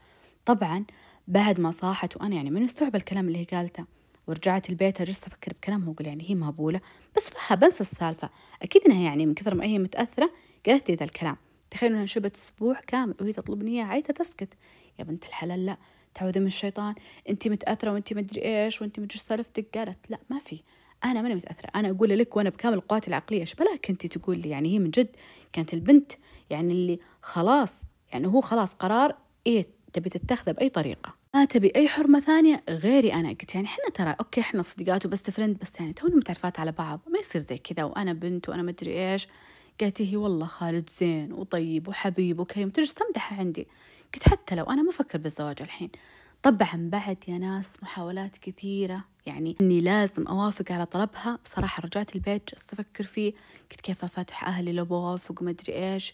طبعا 0.46 0.86
بعد 1.28 1.60
ما 1.60 1.72
صاحت 1.72 2.18
وأنا 2.18 2.36
يعني 2.36 2.50
مني 2.50 2.63
مستوعبة 2.64 2.98
الكلام 2.98 3.28
اللي 3.28 3.40
هي 3.40 3.44
قالته 3.44 3.99
ورجعت 4.29 4.69
البيت 4.69 5.01
جلست 5.01 5.27
أفكر 5.27 5.53
بكلامها 5.53 5.89
وأقول 5.89 6.07
يعني 6.07 6.29
هي 6.29 6.36
مهبولة 6.36 6.81
بسفهها 7.18 7.56
بنسى 7.55 7.81
السالفة. 7.81 8.29
أكيد 8.62 8.81
إنها 8.81 9.01
يعني 9.01 9.25
من 9.25 9.33
كثر 9.33 9.55
ما 9.55 9.65
هي 9.65 9.79
متأثرة 9.79 10.31
قالت 10.65 10.89
لي 10.89 10.95
ذا 10.95 11.03
الكلام. 11.03 11.38
تخيلوا 11.71 11.95
إنها 11.95 12.05
شبت 12.05 12.36
أسبوع 12.36 12.79
كامل 12.88 13.15
وهي 13.21 13.33
تطلبني 13.33 13.71
إياها 13.71 13.86
عيت 13.86 14.13
تسكت. 14.13 14.53
يا 15.00 15.03
بنت 15.03 15.25
الحلال 15.25 15.65
لا. 15.65 15.77
تعوذي 16.13 16.39
من 16.39 16.48
الشيطان. 16.48 16.95
انت 17.29 17.48
متأثرة 17.48 17.91
وانت 17.91 18.13
مدري 18.13 18.41
إيش 18.65 18.81
وانت 18.81 19.00
مدري 19.00 19.19
سالفتك؟ 19.19 19.77
قالت 19.77 19.98
لا 20.09 20.19
ما 20.29 20.39
في. 20.39 20.62
أنا 21.05 21.21
ماني 21.21 21.36
متأثرة. 21.36 21.69
أنا 21.75 21.89
أقول 21.89 22.09
لك 22.19 22.38
وأنا 22.38 22.50
بكامل 22.50 22.79
قواتي 22.79 23.07
العقلية 23.07 23.39
إيش 23.39 23.55
بلاك 23.55 23.89
انت 23.89 24.05
تقول 24.05 24.39
لي؟ 24.39 24.50
يعني 24.50 24.74
هي 24.74 24.79
من 24.79 24.91
جد 24.91 25.15
كانت 25.53 25.74
البنت 25.74 26.12
يعني 26.50 26.74
اللي 26.74 27.00
خلاص 27.21 27.83
يعني 28.12 28.27
هو 28.27 28.41
خلاص 28.41 28.74
قرار 28.74 29.15
إيه 29.48 29.67
تبي 29.93 30.09
تتخذه 30.09 30.51
بأي 30.51 30.69
طريقة. 30.69 31.19
ما 31.36 31.45
تبي 31.45 31.71
أي 31.75 31.88
حرمة 31.88 32.19
ثانية؟ 32.19 32.63
غيري 32.69 33.13
أنا. 33.13 33.29
قلت 33.29 33.55
يعني 33.55 33.67
إحنا 33.67 33.89
ترى 33.93 34.15
okay 34.20 34.41
إحنا 34.41 34.63
صديقات 34.63 35.05
و 35.06 35.10
best 35.10 35.29
friend 35.29 35.58
بس 35.57 35.71
يعني 35.79 35.93
تونا 35.93 36.15
متعرفات 36.15 36.59
على 36.59 36.71
بعض. 36.71 37.00
ما 37.07 37.19
يصير 37.19 37.41
زي 37.41 37.57
كذا. 37.57 37.83
وأنا 37.83 38.13
بنت 38.13 38.50
وأنا 38.50 38.63
مدري 38.63 39.12
إيش. 39.12 39.27
قالت 39.81 40.01
هي 40.01 40.17
والله 40.17 40.45
خالد 40.45 40.89
زين 40.89 41.33
وطيب 41.33 41.88
وحبيب 41.88 42.39
وكريم. 42.39 42.69
ترجع 42.69 42.93
تمدحه 42.93 43.36
عندي؟ 43.36 43.67
قلت 44.13 44.29
حتى 44.29 44.55
لو 44.55 44.63
أنا 44.63 44.81
ما 44.81 44.89
أفكر 44.89 45.17
بالزواج 45.17 45.62
الحين. 45.62 45.89
طبعا 46.43 46.89
بعد 46.91 47.17
يا 47.27 47.38
ناس 47.38 47.83
محاولات 47.83 48.38
كثيرة. 48.38 49.03
يعني 49.25 49.55
إني 49.62 49.81
لازم 49.81 50.27
أوافق 50.27 50.71
على 50.71 50.86
طلبها. 50.86 51.39
بصراحة 51.45 51.81
رجعت 51.81 52.15
البيت 52.15 52.51
جلست 52.51 52.74
أفكر 52.74 53.03
فيه. 53.03 53.33
قلت 53.71 53.81
كيف 53.81 54.03
أفتح 54.03 54.48
أهلي 54.48 54.74
لو 54.74 54.86
بوافق 54.86 55.41
وما 55.41 55.51
أدري 55.51 55.93
إيش. 55.93 56.13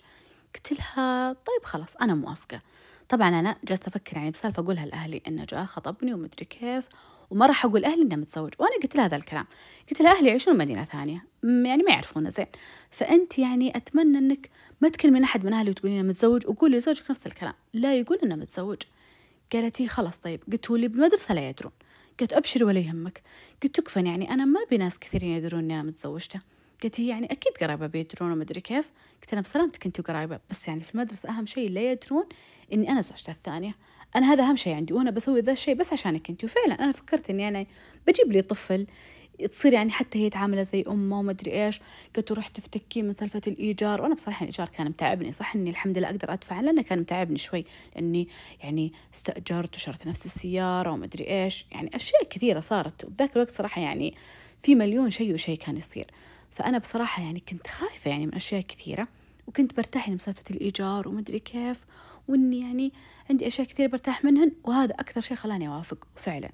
قلت 0.55 0.73
لها 0.73 1.33
طيب 1.33 1.63
خلاص 1.63 1.95
أنا 1.95 2.15
موافقة. 2.15 2.61
طبعا 3.09 3.29
أنا 3.29 3.55
جلست 3.63 3.87
أفكر 3.87 4.17
يعني 4.17 4.31
بسالفة 4.31 4.63
أقولها 4.63 4.85
لأهلي 4.85 5.21
إنه 5.27 5.45
جاء 5.49 5.65
خطبني 5.65 6.13
ومدري 6.13 6.45
كيف 6.45 6.87
وما 7.29 7.45
راح 7.45 7.65
أقول 7.65 7.85
أهلي 7.85 8.01
إنه 8.01 8.15
متزوج 8.15 8.53
وأنا 8.59 8.75
قلت 8.83 8.95
لها 8.95 9.05
هذا 9.05 9.15
الكلام. 9.15 9.45
قلت 9.89 10.01
لها 10.01 10.17
أهلي 10.17 10.27
يعيشون 10.27 10.57
مدينة 10.57 10.83
ثانية 10.83 11.25
يعني 11.43 11.83
ما 11.83 11.91
يعرفونه 11.91 12.29
زين. 12.29 12.47
فأنت 12.89 13.39
يعني 13.39 13.77
أتمنى 13.77 14.17
إنك 14.17 14.49
ما 14.81 14.89
تكلمين 14.89 15.23
أحد 15.23 15.45
من 15.45 15.53
أهلي 15.53 15.69
وتقولين 15.69 15.99
إنه 15.99 16.07
متزوج 16.07 16.47
وقولي 16.47 16.77
لزوجك 16.77 17.11
نفس 17.11 17.27
الكلام. 17.27 17.53
لا 17.73 17.95
يقول 17.95 18.19
إنه 18.23 18.35
متزوج. 18.35 18.81
قالت 19.53 19.81
هي 19.81 19.87
خلاص 19.87 20.17
طيب. 20.17 20.41
قلت 20.51 20.71
لي 20.71 20.87
بالمدرسة 20.87 21.33
لا 21.33 21.49
يدرون. 21.49 21.71
قلت 22.19 22.33
أبشري 22.33 22.63
ولا 22.63 22.79
يهمك. 22.79 23.21
قلت 23.63 23.75
تكفن 23.75 24.07
يعني 24.07 24.33
أنا 24.33 24.45
ما 24.45 24.59
بناس 24.71 24.99
كثيرين 24.99 25.31
يدرون 25.31 25.63
إني 25.63 25.73
أنا 25.73 25.83
متزوجته 25.83 26.39
قالت 26.83 27.01
هي 27.01 27.07
يعني 27.07 27.25
أكيد 27.25 27.57
قرايبة 27.57 27.87
بيدرون 27.87 28.31
وما 28.31 28.43
أدري 28.43 28.61
كيف. 28.61 28.91
قلت 29.21 29.33
أنا 29.33 29.41
بسلامتك 29.41 29.85
أنت 29.85 29.99
وقرايبة 29.99 30.39
بس 30.49 30.67
يعني 30.67 30.81
في 30.81 30.95
المدرسة 30.95 31.29
أهم 31.29 31.45
شيء 31.45 31.69
لا 31.69 31.91
يدرون 31.91 32.25
إني 32.73 32.91
أنا 32.91 33.01
زوجته 33.01 33.31
الثانية. 33.31 33.75
أنا 34.15 34.33
هذا 34.33 34.43
أهم 34.43 34.55
شيء 34.55 34.73
عندي 34.75 34.93
وأنا 34.93 35.11
بسوي 35.11 35.39
ذا 35.39 35.51
الشيء 35.51 35.75
بس 35.75 35.93
عشانك 35.93 36.29
أنت. 36.29 36.43
وفعلا 36.43 36.73
أنا 36.73 36.91
فكرت 36.91 37.29
إني 37.29 37.47
أنا 37.47 37.65
بجيب 38.07 38.31
لي 38.31 38.41
طفل 38.41 38.87
تصير 39.51 39.73
يعني 39.73 39.91
حتى 39.91 40.19
هي 40.19 40.29
تعامله 40.29 40.61
زي 40.61 40.83
أمه 40.87 41.19
وما 41.19 41.31
أدري 41.31 41.65
إيش. 41.65 41.79
قلت 42.15 42.31
روح 42.31 42.47
تفتكي 42.47 43.01
من 43.01 43.13
سالفة 43.13 43.41
الإيجار. 43.47 44.01
وأنا 44.01 44.15
بصراحة 44.15 44.41
الإيجار 44.41 44.69
كان 44.69 44.87
متعبني 44.87 45.31
صح 45.31 45.55
إني 45.55 45.69
الحمد 45.69 45.97
لله 45.97 46.09
أقدر 46.09 46.33
أدفع 46.33 46.61
لأنه 46.61 46.81
كان 46.81 46.99
متعبني 46.99 47.37
شوي 47.37 47.65
لأني 47.95 48.27
يعني 48.63 48.93
استأجرت 49.15 49.75
وشرت 49.75 50.07
نفس 50.07 50.25
السيارة 50.25 50.91
وما 50.91 51.05
أدري 51.05 51.43
إيش. 51.43 51.65
يعني 51.71 51.95
أشياء 51.95 52.23
كثيرة 52.23 52.59
صارت. 52.59 53.05
وبذاك 53.05 53.35
الوقت 53.35 53.51
صراحة 53.51 53.81
يعني 53.81 54.15
في 54.61 54.75
مليون 54.75 55.09
شيء 55.09 55.33
وشيء 55.33 55.57
كان 55.57 55.77
يصير. 55.77 56.05
فأنا 56.55 56.77
بصراحة 56.77 57.23
يعني 57.23 57.39
كنت 57.39 57.67
خايفة 57.67 58.09
يعني 58.09 58.25
من 58.25 58.35
أشياء 58.35 58.61
كثيرة 58.61 59.07
وكنت 59.47 59.77
برتاح 59.77 60.09
من 60.09 60.17
سالفه 60.19 60.43
الإيجار 60.51 61.07
وما 61.07 61.19
أدري 61.19 61.39
كيف 61.39 61.85
وإني 62.27 62.59
يعني 62.59 62.93
عندي 63.29 63.47
أشياء 63.47 63.67
كثير 63.67 63.87
برتاح 63.87 64.25
منهن 64.25 64.51
وهذا 64.63 64.93
أكثر 64.93 65.21
شيء 65.21 65.37
خلاني 65.37 65.67
أوافق 65.67 66.07
وفعلا 66.15 66.49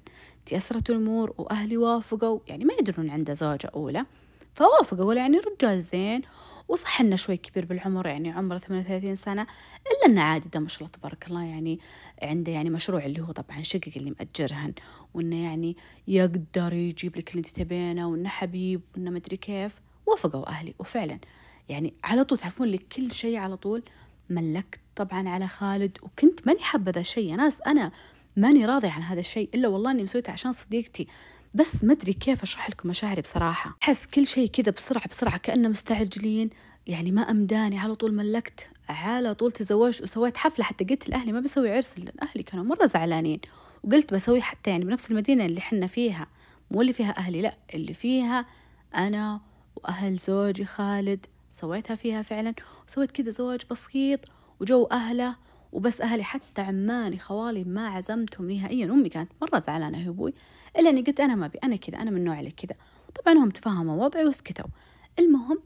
تيسرت 0.46 0.90
الأمور 0.90 1.34
وأهلي 1.38 1.76
وافقوا 1.76 2.40
يعني 2.46 2.64
ما 2.64 2.74
يدرون 2.80 3.10
عنده 3.10 3.32
زوجة 3.32 3.70
أولى 3.74 4.06
فوافقوا 4.54 5.14
يعني 5.14 5.38
رجال 5.38 5.82
زين 5.82 6.22
وصح 6.68 7.00
إنه 7.00 7.16
شوي 7.16 7.36
كبير 7.36 7.64
بالعمر 7.64 8.06
يعني 8.06 8.30
عمره 8.30 8.58
38 8.58 9.16
سنة 9.16 9.42
إلا 9.42 10.06
إنه 10.06 10.22
عادي 10.22 10.48
ده 10.48 10.60
ما 10.60 10.68
شاء 10.68 10.78
الله 10.78 10.90
تبارك 10.92 11.26
الله 11.26 11.44
يعني 11.44 11.78
عنده 12.22 12.52
يعني 12.52 12.70
مشروع 12.70 13.04
اللي 13.04 13.20
هو 13.20 13.32
طبعا 13.32 13.62
شقق 13.62 13.90
اللي 13.96 14.10
مأجرهن 14.10 14.72
وإنه 15.14 15.44
يعني 15.44 15.76
يقدر 16.08 16.72
يجيب 16.72 17.16
لك 17.16 17.30
اللي 17.30 17.38
أنت 17.38 17.48
تبينه 17.48 18.08
وإنه 18.08 18.28
حبيب 18.28 18.80
وإنه 18.94 19.10
مدري 19.10 19.36
كيف. 19.36 19.80
وافقوا 20.06 20.48
أهلي 20.48 20.74
وفعلا. 20.78 21.18
يعني 21.68 21.94
على 22.04 22.24
طول 22.24 22.38
تعرفون 22.38 22.68
لي 22.68 22.78
كل 22.78 23.12
شيء 23.12 23.36
على 23.36 23.56
طول. 23.56 23.82
ملكت 24.30 24.80
طبعا 24.96 25.28
على 25.28 25.48
خالد 25.48 25.98
وكنت 26.02 26.46
ماني 26.46 26.60
حابة 26.60 26.90
ذا 26.90 27.00
الشيء. 27.00 27.30
يا 27.30 27.36
ناس 27.36 27.60
أنا 27.60 27.92
ماني 28.36 28.66
راضية 28.66 28.90
عن 28.90 29.02
هذا 29.02 29.20
الشيء 29.20 29.48
إلا 29.54 29.68
والله 29.68 29.90
إني 29.90 30.02
مسويته 30.02 30.32
عشان 30.32 30.52
صديقتي. 30.52 31.06
بس 31.54 31.84
ما 31.84 31.92
أدري 31.92 32.12
كيف 32.12 32.42
أشرح 32.42 32.70
لكم 32.70 32.88
مشاعري 32.88 33.20
بصراحة. 33.20 33.76
أحس 33.82 34.06
كل 34.06 34.26
شيء 34.26 34.48
كذا 34.48 34.72
بسرعة 34.72 35.08
بسرعة 35.08 35.36
كأنه 35.36 35.68
مستعجلين. 35.68 36.50
يعني 36.86 37.12
ما 37.12 37.30
أمداني 37.30 37.78
على 37.78 37.94
طول 37.94 38.14
ملكت. 38.14 38.70
على 38.88 39.34
طول 39.34 39.52
تزوجت 39.52 40.02
وسويت 40.02 40.36
حفلة 40.36 40.64
حتى 40.64 40.84
قلت 40.84 41.08
لأهلي 41.08 41.32
ما 41.32 41.40
بسوي 41.40 41.72
عرس 41.72 41.98
لأن 41.98 42.12
أهلي 42.22 42.42
كانوا 42.42 42.64
مرة 42.64 42.86
زعلانين. 42.86 43.40
وقلت 43.84 44.14
بسوي 44.14 44.42
حتى 44.42 44.70
يعني 44.70 44.84
بنفس 44.84 45.10
المدينة 45.10 45.46
اللي 45.46 45.60
حنا 45.60 45.86
فيها. 45.86 46.26
مو 46.70 46.80
اللي 46.80 46.92
فيها 46.92 47.18
أهلي 47.18 47.42
لا 47.42 47.54
اللي 47.74 47.94
فيها 47.94 48.46
أنا 48.94 49.40
وأهل 49.76 50.16
زوجي 50.16 50.64
خالد 50.64 51.26
سويتها 51.50 51.94
فيها 51.94 52.22
فعلا 52.22 52.54
وسويت 52.88 53.10
كذا 53.10 53.30
زواج 53.30 53.60
بسيط 53.70 54.20
وجو 54.60 54.84
أهله 54.84 55.36
وبس 55.72 56.00
أهلي 56.00 56.24
حتى 56.24 56.62
عماني 56.62 57.18
خوالي 57.18 57.64
ما 57.64 57.88
عزمتهم 57.88 58.50
نهائيا 58.50 58.86
أمي 58.86 59.08
كانت 59.08 59.32
مرة 59.42 59.60
زعلانة 59.60 59.98
هي 59.98 60.08
أبوي. 60.08 60.34
إلا 60.78 60.90
إني 60.90 61.02
قلت 61.02 61.20
أنا 61.20 61.34
ما 61.34 61.46
أبي 61.46 61.58
أنا 61.64 61.76
كذا 61.76 62.02
أنا 62.02 62.10
من 62.10 62.16
النوع 62.16 62.40
اللي 62.40 62.50
كذا. 62.50 62.76
وطبعا 63.08 63.34
هم 63.34 63.50
تفهموا 63.50 64.04
وضعي 64.04 64.24
وسكتوا. 64.24 64.66
المهم 65.18 65.58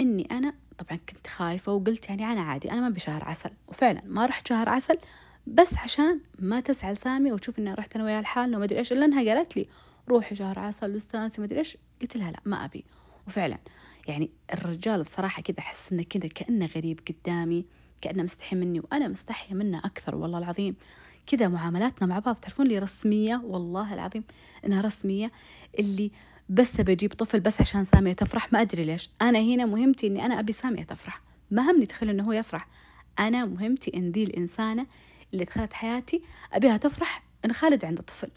إني 0.00 0.28
أنا 0.30 0.54
طبعا 0.78 0.98
كنت 1.08 1.26
خايفة 1.26 1.72
وقلت 1.72 2.08
يعني 2.08 2.24
أنا 2.32 2.40
عادي 2.40 2.70
أنا 2.72 2.80
ما 2.80 2.86
أبي 2.86 3.00
شهر 3.00 3.24
عسل. 3.24 3.50
وفعلا 3.68 4.02
ما 4.04 4.26
رحت 4.26 4.48
شهر 4.48 4.68
عسل 4.68 4.98
بس 5.46 5.78
عشان 5.78 6.20
ما 6.38 6.60
تزعل 6.60 6.96
سامي 6.96 7.32
وتشوف 7.32 7.58
إني 7.58 7.74
رحت 7.74 7.96
أنا 7.96 8.04
وياها 8.04 8.20
لحالنا 8.20 8.56
وما 8.56 8.64
أدري 8.64 8.78
إيش 8.78 8.92
إلا 8.92 9.04
إنها 9.04 9.34
قالت 9.34 9.56
لي 9.56 9.68
روحي 10.08 10.34
شهر 10.34 10.58
عسل 10.58 10.94
واستانسي 10.94 11.40
وما 11.40 11.46
أدري 11.46 11.58
إيش. 11.58 11.78
قلت 12.02 12.16
لها 12.16 12.30
لا 12.30 12.40
ما 12.44 12.64
أبي. 12.64 12.84
وفعلا 13.26 13.58
يعني 14.08 14.30
الرجال 14.52 15.02
بصراحة 15.02 15.42
كذا 15.42 15.58
أحس 15.58 15.92
إنه 15.92 16.02
كذا 16.02 16.28
كأنه 16.28 16.66
غريب 16.66 17.00
قدامي 17.08 17.64
كأنه 18.00 18.22
مستحي 18.22 18.56
مني 18.56 18.80
وأنا 18.80 19.08
مستحية 19.08 19.54
منه 19.54 19.78
أكثر 19.78 20.14
والله 20.16 20.38
العظيم. 20.38 20.76
كذا 21.26 21.48
معاملاتنا 21.48 22.06
مع 22.08 22.18
بعض 22.18 22.36
تعرفون 22.36 22.66
لي 22.66 22.78
رسمية؟ 22.78 23.42
والله 23.44 23.94
العظيم 23.94 24.24
إنها 24.66 24.80
رسمية 24.80 25.32
اللي 25.78 26.10
بس 26.48 26.80
بجيب 26.80 27.12
طفل 27.12 27.40
بس 27.40 27.60
عشان 27.60 27.84
سامية 27.84 28.12
تفرح 28.12 28.52
ما 28.52 28.60
أدري 28.60 28.84
ليش. 28.84 29.10
أنا 29.22 29.38
هنا 29.38 29.66
مهمتي 29.66 30.06
إني 30.06 30.26
أنا 30.26 30.40
أبي 30.40 30.52
سامية 30.52 30.84
تفرح. 30.84 31.22
ما 31.50 31.70
همني 31.70 31.86
تخيل 31.86 32.10
إنه 32.10 32.24
هو 32.24 32.32
يفرح. 32.32 32.68
أنا 33.18 33.44
مهمتي 33.44 33.96
إن 33.96 34.10
ذي 34.10 34.22
الإنسانة 34.22 34.86
اللي 35.32 35.44
دخلت 35.44 35.72
حياتي 35.72 36.22
أبيها 36.52 36.76
تفرح 36.76 37.22
إن 37.44 37.52
خالد 37.52 37.84
عنده 37.84 38.02
طفل. 38.02 38.30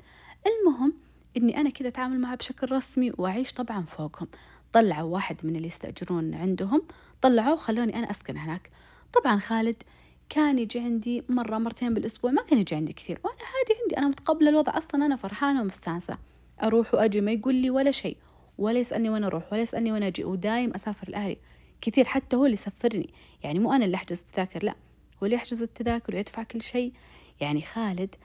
المهم 0.47 0.93
إني 1.38 1.58
أنا 1.58 1.69
كذا 1.69 1.88
أتعامل 1.88 2.19
معه 2.19 2.36
بشكل 2.36 2.71
رسمي 2.71 3.12
وأعيش 3.17 3.54
طبعا 3.54 3.86
فوقهم. 3.86 4.28
طلعوا 4.73 5.13
واحد 5.13 5.38
من 5.43 5.55
اللي 5.55 5.67
يستأجرون 5.67 6.34
عندهم 6.34 6.82
طلعوا 7.21 7.55
خلوني 7.55 7.95
أنا 7.95 8.12
أسكن 8.12 8.38
هناك. 8.38 8.69
طبعا 9.13 9.39
خالد 9.39 9.84
كان 10.29 10.60
يجي 10.60 10.79
عندي 10.79 11.23
مرة 11.29 11.58
مرتين 11.58 11.93
بالأسبوع 11.93 12.32
ما 12.32 12.43
كان 12.43 12.60
يجي 12.60 12.75
عندي 12.75 12.93
كثير 12.93 13.19
وأنا 13.23 13.36
عادي 13.36 13.82
عندي 13.82 13.97
أنا 13.97 14.08
متقبلة 14.08 14.49
الوضع 14.49 14.77
أصلا 14.77 15.05
أنا 15.05 15.15
فرحانة 15.15 15.62
ومستانسة. 15.62 16.17
أروح 16.63 16.93
وأجي 16.93 17.21
ما 17.21 17.32
يقول 17.32 17.55
لي 17.55 17.69
ولا 17.69 17.91
شيء 17.91 18.17
ولا 18.58 18.79
يسألني 18.79 19.10
وين 19.10 19.23
أروح 19.23 19.53
ولا 19.53 19.62
يسألني 19.62 19.91
وين 19.91 20.03
أجي 20.03 20.23
ودايم 20.23 20.71
أسافر 20.75 21.10
لأهلي. 21.10 21.38
كثير 21.82 22.05
حتى 22.05 22.36
هو 22.36 22.45
اللي 22.45 22.53
يسفرني. 22.53 23.10
يعني 23.43 23.60
مو 23.60 23.73
أنا 23.73 23.86
اللي 23.86 23.95
أحجز 23.95 24.19
التذاكر 24.19 24.63
لا 24.63 24.75
هو 25.23 25.25
اللي 25.25 25.36
يحجز 25.36 25.62
التذاكر 25.62 26.15
ويدفع 26.15 26.43
كل 26.43 26.62
شيء. 26.62 26.93
يعني 27.41 27.62
خالد 27.62 28.15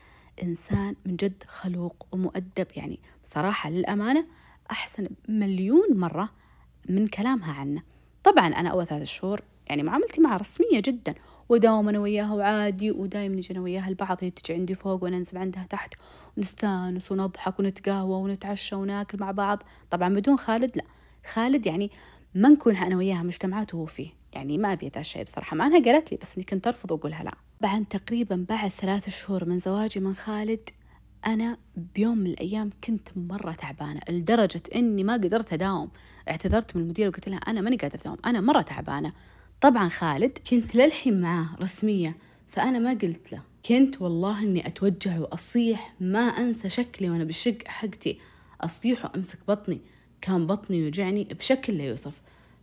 إنسان 0.42 0.96
من 1.06 1.16
جد 1.16 1.42
خلوق 1.46 2.06
ومؤدب 2.12 2.66
يعني 2.76 3.00
بصراحة 3.24 3.70
للأمانة 3.70 4.26
أحسن 4.70 5.08
مليون 5.28 5.96
مرة 5.96 6.30
من 6.88 7.06
كلامها 7.06 7.52
عنه. 7.52 7.82
طبعا 8.24 8.46
أنا 8.48 8.68
أول 8.68 8.86
ثلاث 8.86 9.06
شهور 9.06 9.42
يعني 9.66 9.82
معاملتي 9.82 10.20
معها 10.20 10.36
رسمية 10.36 10.82
جدا 10.84 11.14
وداوم 11.48 11.88
أنا 11.88 11.98
وياها 11.98 12.34
وعادي 12.34 12.90
ودايم 12.90 13.34
نجي 13.34 13.52
أنا 13.52 13.60
وياها 13.60 13.88
البعض 13.88 14.16
هي 14.20 14.30
تجي 14.30 14.54
عندي 14.54 14.74
فوق 14.74 15.04
وأنا 15.04 15.16
أنزل 15.16 15.38
عندها 15.38 15.66
تحت 15.70 15.94
ونستانس 16.36 17.12
ونضحك 17.12 17.58
ونتقهوى 17.60 18.16
ونتعشى 18.22 18.74
وناكل 18.74 19.18
مع 19.20 19.30
بعض. 19.30 19.62
طبعا 19.90 20.08
بدون 20.08 20.36
خالد 20.36 20.76
لا. 20.76 20.84
خالد 21.26 21.66
يعني 21.66 21.90
ما 22.34 22.48
نكون 22.48 22.76
أنا 22.76 22.96
وياها 22.96 23.22
مجتمعات 23.22 23.74
وهو 23.74 23.86
فيه. 23.86 24.10
يعني 24.32 24.58
ما 24.58 24.72
أبي 24.72 24.88
ذا 24.88 25.00
الشيء 25.00 25.22
بصراحة. 25.24 25.56
مع 25.56 25.66
أنها 25.66 25.82
قالت 25.84 26.12
لي 26.12 26.18
بس 26.22 26.36
إني 26.36 26.44
كنت 26.44 26.66
أرفض 26.66 26.92
وأقولها 26.92 27.24
لا. 27.24 27.34
بعد 27.60 27.84
تقريبا 27.84 28.46
بعد 28.48 28.70
ثلاث 28.70 29.08
شهور 29.08 29.44
من 29.44 29.58
زواجي 29.58 30.00
من 30.00 30.14
خالد 30.14 30.70
أنا 31.26 31.58
بيوم 31.76 32.18
من 32.18 32.26
الأيام 32.26 32.70
كنت 32.84 33.08
مرة 33.16 33.52
تعبانة 33.52 34.00
لدرجة 34.08 34.62
إني 34.74 35.04
ما 35.04 35.12
قدرت 35.12 35.52
أداوم. 35.52 35.90
اعتذرت 36.28 36.76
من 36.76 36.82
المدير 36.82 37.08
وقلت 37.08 37.28
لها 37.28 37.38
أنا 37.38 37.60
ماني 37.60 37.76
قادرة 37.76 38.00
أداوم 38.00 38.16
أنا 38.26 38.40
مرة 38.40 38.62
تعبانة. 38.62 39.12
طبعا 39.60 39.88
خالد 39.88 40.38
كنت 40.50 40.74
للحين 40.74 41.20
معاه 41.20 41.46
رسمية 41.60 42.16
فأنا 42.48 42.78
ما 42.78 42.90
قلت 42.90 43.32
له. 43.32 43.42
كنت 43.68 44.02
والله 44.02 44.42
إني 44.42 44.66
أتوجع 44.66 45.18
وأصيح 45.18 45.94
ما 46.00 46.20
أنسى 46.20 46.68
شكلي 46.68 47.10
وأنا 47.10 47.24
بالشق 47.24 47.58
حقتي. 47.66 48.18
أصيح 48.60 49.04
وأمسك 49.04 49.38
بطني 49.48 49.80
كان 50.20 50.46
بطني 50.46 50.78
يوجعني 50.78 51.24
بشكل 51.24 51.78
لا 51.78 51.84
يوصف. 51.84 52.20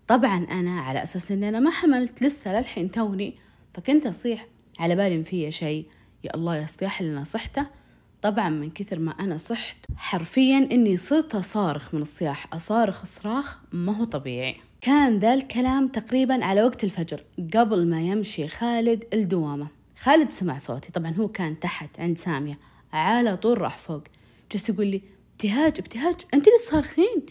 طبعا 0.08 0.38
أنا 0.52 0.82
على 0.82 1.04
أساس 1.04 1.32
إني 1.32 1.50
أنا 1.50 1.60
ما 1.60 1.70
حملت 1.70 2.24
لسه 2.24 2.60
للحين 2.60 2.92
توني 2.92 3.36
فكنت 3.74 4.06
أصيح 4.06 4.48
على 4.80 4.96
بالي 4.96 5.16
إن 5.16 5.24
فيا 5.24 5.50
شيء. 5.50 5.88
يا 6.24 6.36
الله 6.36 6.58
يا 6.58 6.66
صياح 6.66 7.02
اللي 7.02 7.20
نصحته. 7.22 7.81
طبعا 8.22 8.50
من 8.50 8.72
كثر 8.72 9.00
ما 9.00 9.12
أنا 9.12 9.38
صحت 9.38 9.78
حرفيا 9.96 10.58
إني 10.58 10.98
صرت 10.98 11.36
أصارخ 11.36 11.94
من 11.94 12.02
الصياح. 12.02 12.54
أصارخ 12.54 13.06
صراخ 13.06 13.58
ما 13.72 13.98
هو 13.98 14.04
طبيعي. 14.04 14.56
كان 14.82 15.20
ذا 15.20 15.34
الكلام 15.34 15.88
تقريبا 15.88 16.46
على 16.46 16.64
وقت 16.64 16.84
الفجر 16.84 17.24
قبل 17.56 17.88
ما 17.88 18.02
يمشي 18.02 18.48
خالد 18.48 19.06
الدوامة. 19.14 19.68
خالد 20.00 20.30
سمع 20.30 20.58
صوتي. 20.58 20.92
طبعا 20.92 21.12
هو 21.12 21.28
كان 21.28 21.60
تحت 21.60 22.00
عند 22.00 22.18
سامية. 22.18 22.60
على 22.94 23.38
طول 23.38 23.62
راح 23.62 23.78
فوق. 23.78 24.04
جلس 24.52 24.70
يقول 24.70 24.88
لي 24.88 25.02
ابتهاج 25.34 25.80
ابتهاج 25.80 26.16
أنت 26.34 26.48
اللي 26.48 26.60
صارخين؟ 26.72 27.26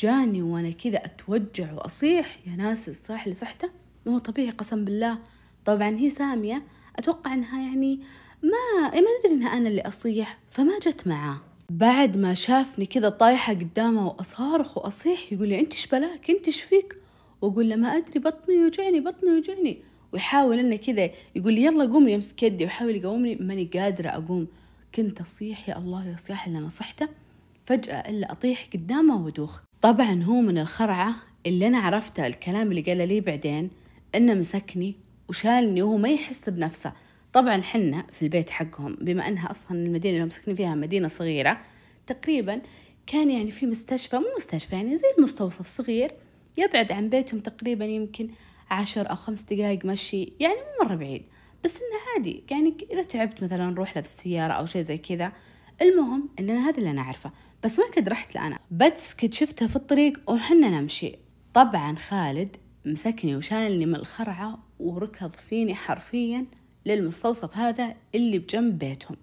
جاني 0.00 0.42
وأنا 0.42 0.70
كذا 0.70 1.04
أتوجع 1.04 1.72
وأصيح 1.72 2.38
يا 2.46 2.56
ناس 2.56 2.88
الصاح 2.88 3.22
اللي 3.22 3.34
صحته 3.34 3.70
ما 4.06 4.14
هو 4.14 4.18
طبيعي 4.18 4.50
قسم 4.50 4.84
بالله. 4.84 5.18
طبعا 5.64 5.88
هي 5.88 6.08
سامية 6.10 6.62
أتوقع 6.96 7.34
إنها 7.34 7.68
يعني 7.68 8.00
ما 8.42 8.90
ما 8.90 8.90
ادري 8.90 9.34
إنها 9.34 9.56
أنا 9.56 9.68
اللي 9.68 9.80
أصيح 9.80 10.38
فما 10.50 10.78
جت 10.78 11.06
معاه 11.06 11.40
بعد 11.70 12.16
ما 12.16 12.34
شافني 12.34 12.86
كذا 12.86 13.08
طايحة 13.08 13.54
قدامه 13.54 14.06
وأصارخ 14.06 14.78
وأصيح 14.78 15.32
يقول 15.32 15.48
لي 15.48 15.60
أنت 15.60 15.72
إيش 15.72 15.86
بلاك؟ 15.86 16.30
أنت 16.30 16.46
إيش 16.46 16.60
فيك؟ 16.60 16.96
وأقول 17.42 17.68
له 17.68 17.76
ما 17.76 17.96
أدري 17.96 18.20
بطني 18.20 18.54
يوجعني 18.54 19.00
بطني 19.00 19.30
يوجعني. 19.30 19.78
ويحاول 20.12 20.58
إنه 20.58 20.76
كذا 20.76 21.10
يقول 21.34 21.52
لي 21.52 21.64
يلا 21.64 21.84
قومي 21.84 22.12
يمسك 22.12 22.42
يدي. 22.42 22.64
ويحاول 22.64 22.96
يقومني 22.96 23.36
ماني 23.36 23.70
قادرة 23.74 24.08
أقوم. 24.08 24.46
كنت 24.94 25.20
أصيح 25.20 25.68
يا 25.68 25.78
الله 25.78 26.08
يا 26.08 26.16
صياح 26.16 26.46
اللي 26.46 26.58
نصحته 26.58 27.08
فجأة 27.64 28.10
إلا 28.10 28.32
أطيح 28.32 28.66
قدامه 28.74 29.24
ودوخ 29.24 29.60
طبعا 29.80 30.22
هو 30.22 30.40
من 30.40 30.58
الخرعة 30.58 31.14
اللي 31.46 31.66
أنا 31.66 31.78
عرفته 31.78 32.26
الكلام 32.26 32.70
اللي 32.70 32.80
قاله 32.82 33.04
لي 33.04 33.20
بعدين 33.20 33.70
إنه 34.14 34.34
مسكني 34.34 34.94
وشالني 35.28 35.82
وهو 35.82 35.96
ما 35.96 36.08
يحس 36.08 36.48
بنفسه. 36.48 36.92
طبعا 37.36 37.62
حنا 37.62 38.06
في 38.12 38.22
البيت 38.22 38.50
حقهم 38.50 38.96
بما 39.00 39.28
إنها 39.28 39.50
أصلا 39.50 39.78
المدينة 39.78 40.14
اللي 40.14 40.24
هم 40.24 40.30
ساكنين 40.30 40.56
فيها 40.56 40.74
مدينة 40.74 41.08
صغيرة 41.08 41.60
تقريبا 42.06 42.62
كان 43.06 43.30
يعني 43.30 43.50
في 43.50 43.66
مستشفى 43.66 44.16
مو 44.16 44.24
مستشفى 44.36 44.76
يعني 44.76 44.96
زي 44.96 45.08
المستوصف 45.18 45.66
صغير 45.66 46.12
يبعد 46.58 46.92
عن 46.92 47.08
بيتهم 47.08 47.40
تقريبا 47.40 47.84
يمكن 47.84 48.30
عشر 48.70 49.10
أو 49.10 49.16
خمس 49.16 49.42
دقايق 49.42 49.84
مشي 49.84 50.32
يعني 50.40 50.54
مو 50.54 50.84
مرة 50.86 50.94
بعيد. 50.94 51.22
بس 51.64 51.76
إنه 51.76 52.14
عادي 52.14 52.44
يعني 52.50 52.76
إذا 52.90 53.02
تعبت 53.02 53.42
مثلا 53.42 53.70
نروح 53.70 53.96
له 53.96 54.02
في 54.02 54.08
السيارة 54.08 54.52
أو 54.52 54.66
شيء 54.66 54.82
زي 54.82 54.98
كذا. 54.98 55.32
المهم 55.82 56.28
إن 56.38 56.50
أنا 56.50 56.68
هذا 56.68 56.78
اللي 56.78 56.90
أنا 56.90 57.00
أعرفه. 57.00 57.32
بس 57.64 57.78
ما 57.78 57.90
كنت 57.94 58.08
رحت 58.08 58.34
له 58.34 58.46
أنا 58.46 58.58
بس 58.70 59.14
كنت 59.14 59.34
شفته 59.34 59.66
في 59.66 59.76
الطريق 59.76 60.30
وحنا 60.30 60.80
نمشي. 60.80 61.12
طبعا 61.54 61.96
خالد 61.96 62.56
مسكني 62.84 63.36
وشالني 63.36 63.86
من 63.86 63.94
الخرعة 63.96 64.58
وركض 64.78 65.30
فيني 65.30 65.74
حرفيا 65.74 66.46
للمستوصف 66.86 67.56
هذا 67.56 67.94
اللي 68.14 68.38
بجنب 68.38 68.78
بيتهم. 68.78 69.16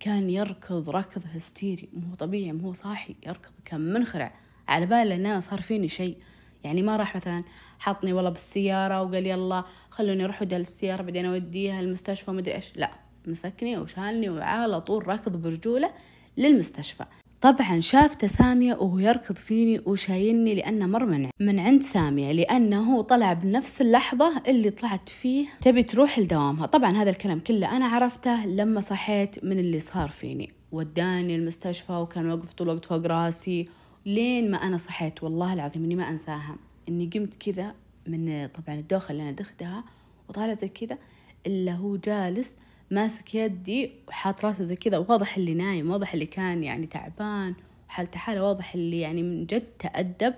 كان 0.00 0.30
يركض 0.30 0.90
ركض 0.90 1.22
هستيري. 1.34 1.88
مو 1.92 2.14
طبيعي 2.14 2.52
مو 2.52 2.72
صاحي 2.72 3.16
يركض 3.26 3.50
كان 3.64 3.80
منخرع 3.80 4.34
على 4.68 4.86
باله 4.86 5.14
إن 5.14 5.26
أنا 5.26 5.40
صار 5.40 5.60
فيني 5.60 5.88
شيء. 5.88 6.16
يعني 6.64 6.82
ما 6.82 6.96
راح 6.96 7.16
مثلا 7.16 7.44
حطني 7.78 8.12
والله 8.12 8.30
بالسيارة 8.30 9.02
وقال 9.02 9.26
يلا 9.26 9.64
خلوني 9.90 10.24
أروح 10.24 10.42
ودي 10.42 10.56
السيارة 10.56 11.02
بعدين 11.02 11.26
أوديها 11.26 11.80
المستشفى 11.80 12.30
مدري 12.30 12.54
إيش. 12.54 12.76
لا 12.76 12.90
مسكني 13.26 13.78
وشالني 13.78 14.30
وعلى 14.30 14.80
طول 14.80 15.08
ركض 15.08 15.36
برجولة 15.36 15.90
للمستشفى. 16.36 17.04
طبعا 17.40 17.80
شافته 17.80 18.26
سامية 18.26 18.74
وهو 18.74 18.98
يركض 18.98 19.34
فيني 19.36 19.80
وشايلني 19.86 20.54
لأنه 20.54 20.86
مر 20.86 21.06
من, 21.06 21.28
من 21.40 21.58
عند 21.58 21.82
سامية 21.82 22.32
لأنه 22.32 22.94
هو 22.94 23.00
طلع 23.00 23.32
بنفس 23.32 23.80
اللحظة 23.80 24.42
اللي 24.48 24.70
طلعت 24.70 25.08
فيه. 25.08 25.48
تبي 25.60 25.82
تروح 25.82 26.18
لدوامها. 26.18 26.66
طبعا 26.66 26.90
هذا 26.90 27.10
الكلام 27.10 27.38
كله 27.38 27.76
أنا 27.76 27.86
عرفته 27.86 28.46
لما 28.46 28.80
صحيت 28.80 29.44
من 29.44 29.58
اللي 29.58 29.78
صار 29.78 30.08
فيني. 30.08 30.52
وداني 30.72 31.36
المستشفى 31.36 31.92
وكان 31.92 32.30
واقف 32.30 32.52
طول 32.52 32.70
الوقت 32.70 32.84
فوق 32.84 33.06
راسي. 33.06 33.64
لين 34.06 34.50
ما 34.50 34.56
أنا 34.56 34.76
صحيت 34.76 35.22
والله 35.22 35.52
العظيم 35.52 35.84
إني 35.84 35.94
ما 35.94 36.10
أنساها. 36.10 36.56
إني 36.88 37.10
قمت 37.14 37.34
كذا 37.34 37.74
من 38.06 38.46
طبعا 38.46 38.78
الدوخة 38.78 39.12
اللي 39.12 39.22
أنا 39.22 39.30
دختها 39.30 39.84
وطالع 40.28 40.54
زي 40.54 40.68
كذا 40.68 40.98
إلا 41.46 41.72
هو 41.72 41.96
جالس 41.96 42.56
ماسك 42.90 43.34
يدي 43.34 43.92
وحاط 44.08 44.44
راسه 44.44 44.64
زي 44.64 44.76
كذا 44.76 44.98
واضح 44.98 45.36
اللي 45.36 45.54
نايم 45.54 45.90
واضح 45.90 46.12
اللي 46.12 46.26
كان 46.26 46.64
يعني 46.64 46.86
تعبان 46.86 47.54
وحالته 47.88 48.18
حالة 48.18 48.42
واضح 48.42 48.74
اللي 48.74 49.00
يعني 49.00 49.22
من 49.22 49.46
جد 49.46 49.66
تأدب 49.78 50.34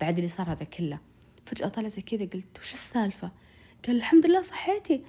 بعد 0.00 0.16
اللي 0.16 0.28
صار 0.28 0.52
هذا 0.52 0.64
كله. 0.64 0.98
فجأة 1.44 1.68
طلع 1.68 1.88
زي 1.88 2.02
كذا 2.02 2.24
قلت 2.24 2.58
وش 2.58 2.74
السالفة؟ 2.74 3.30
قال 3.86 3.96
الحمد 3.96 4.26
لله 4.26 4.42
صحيتي. 4.42 5.00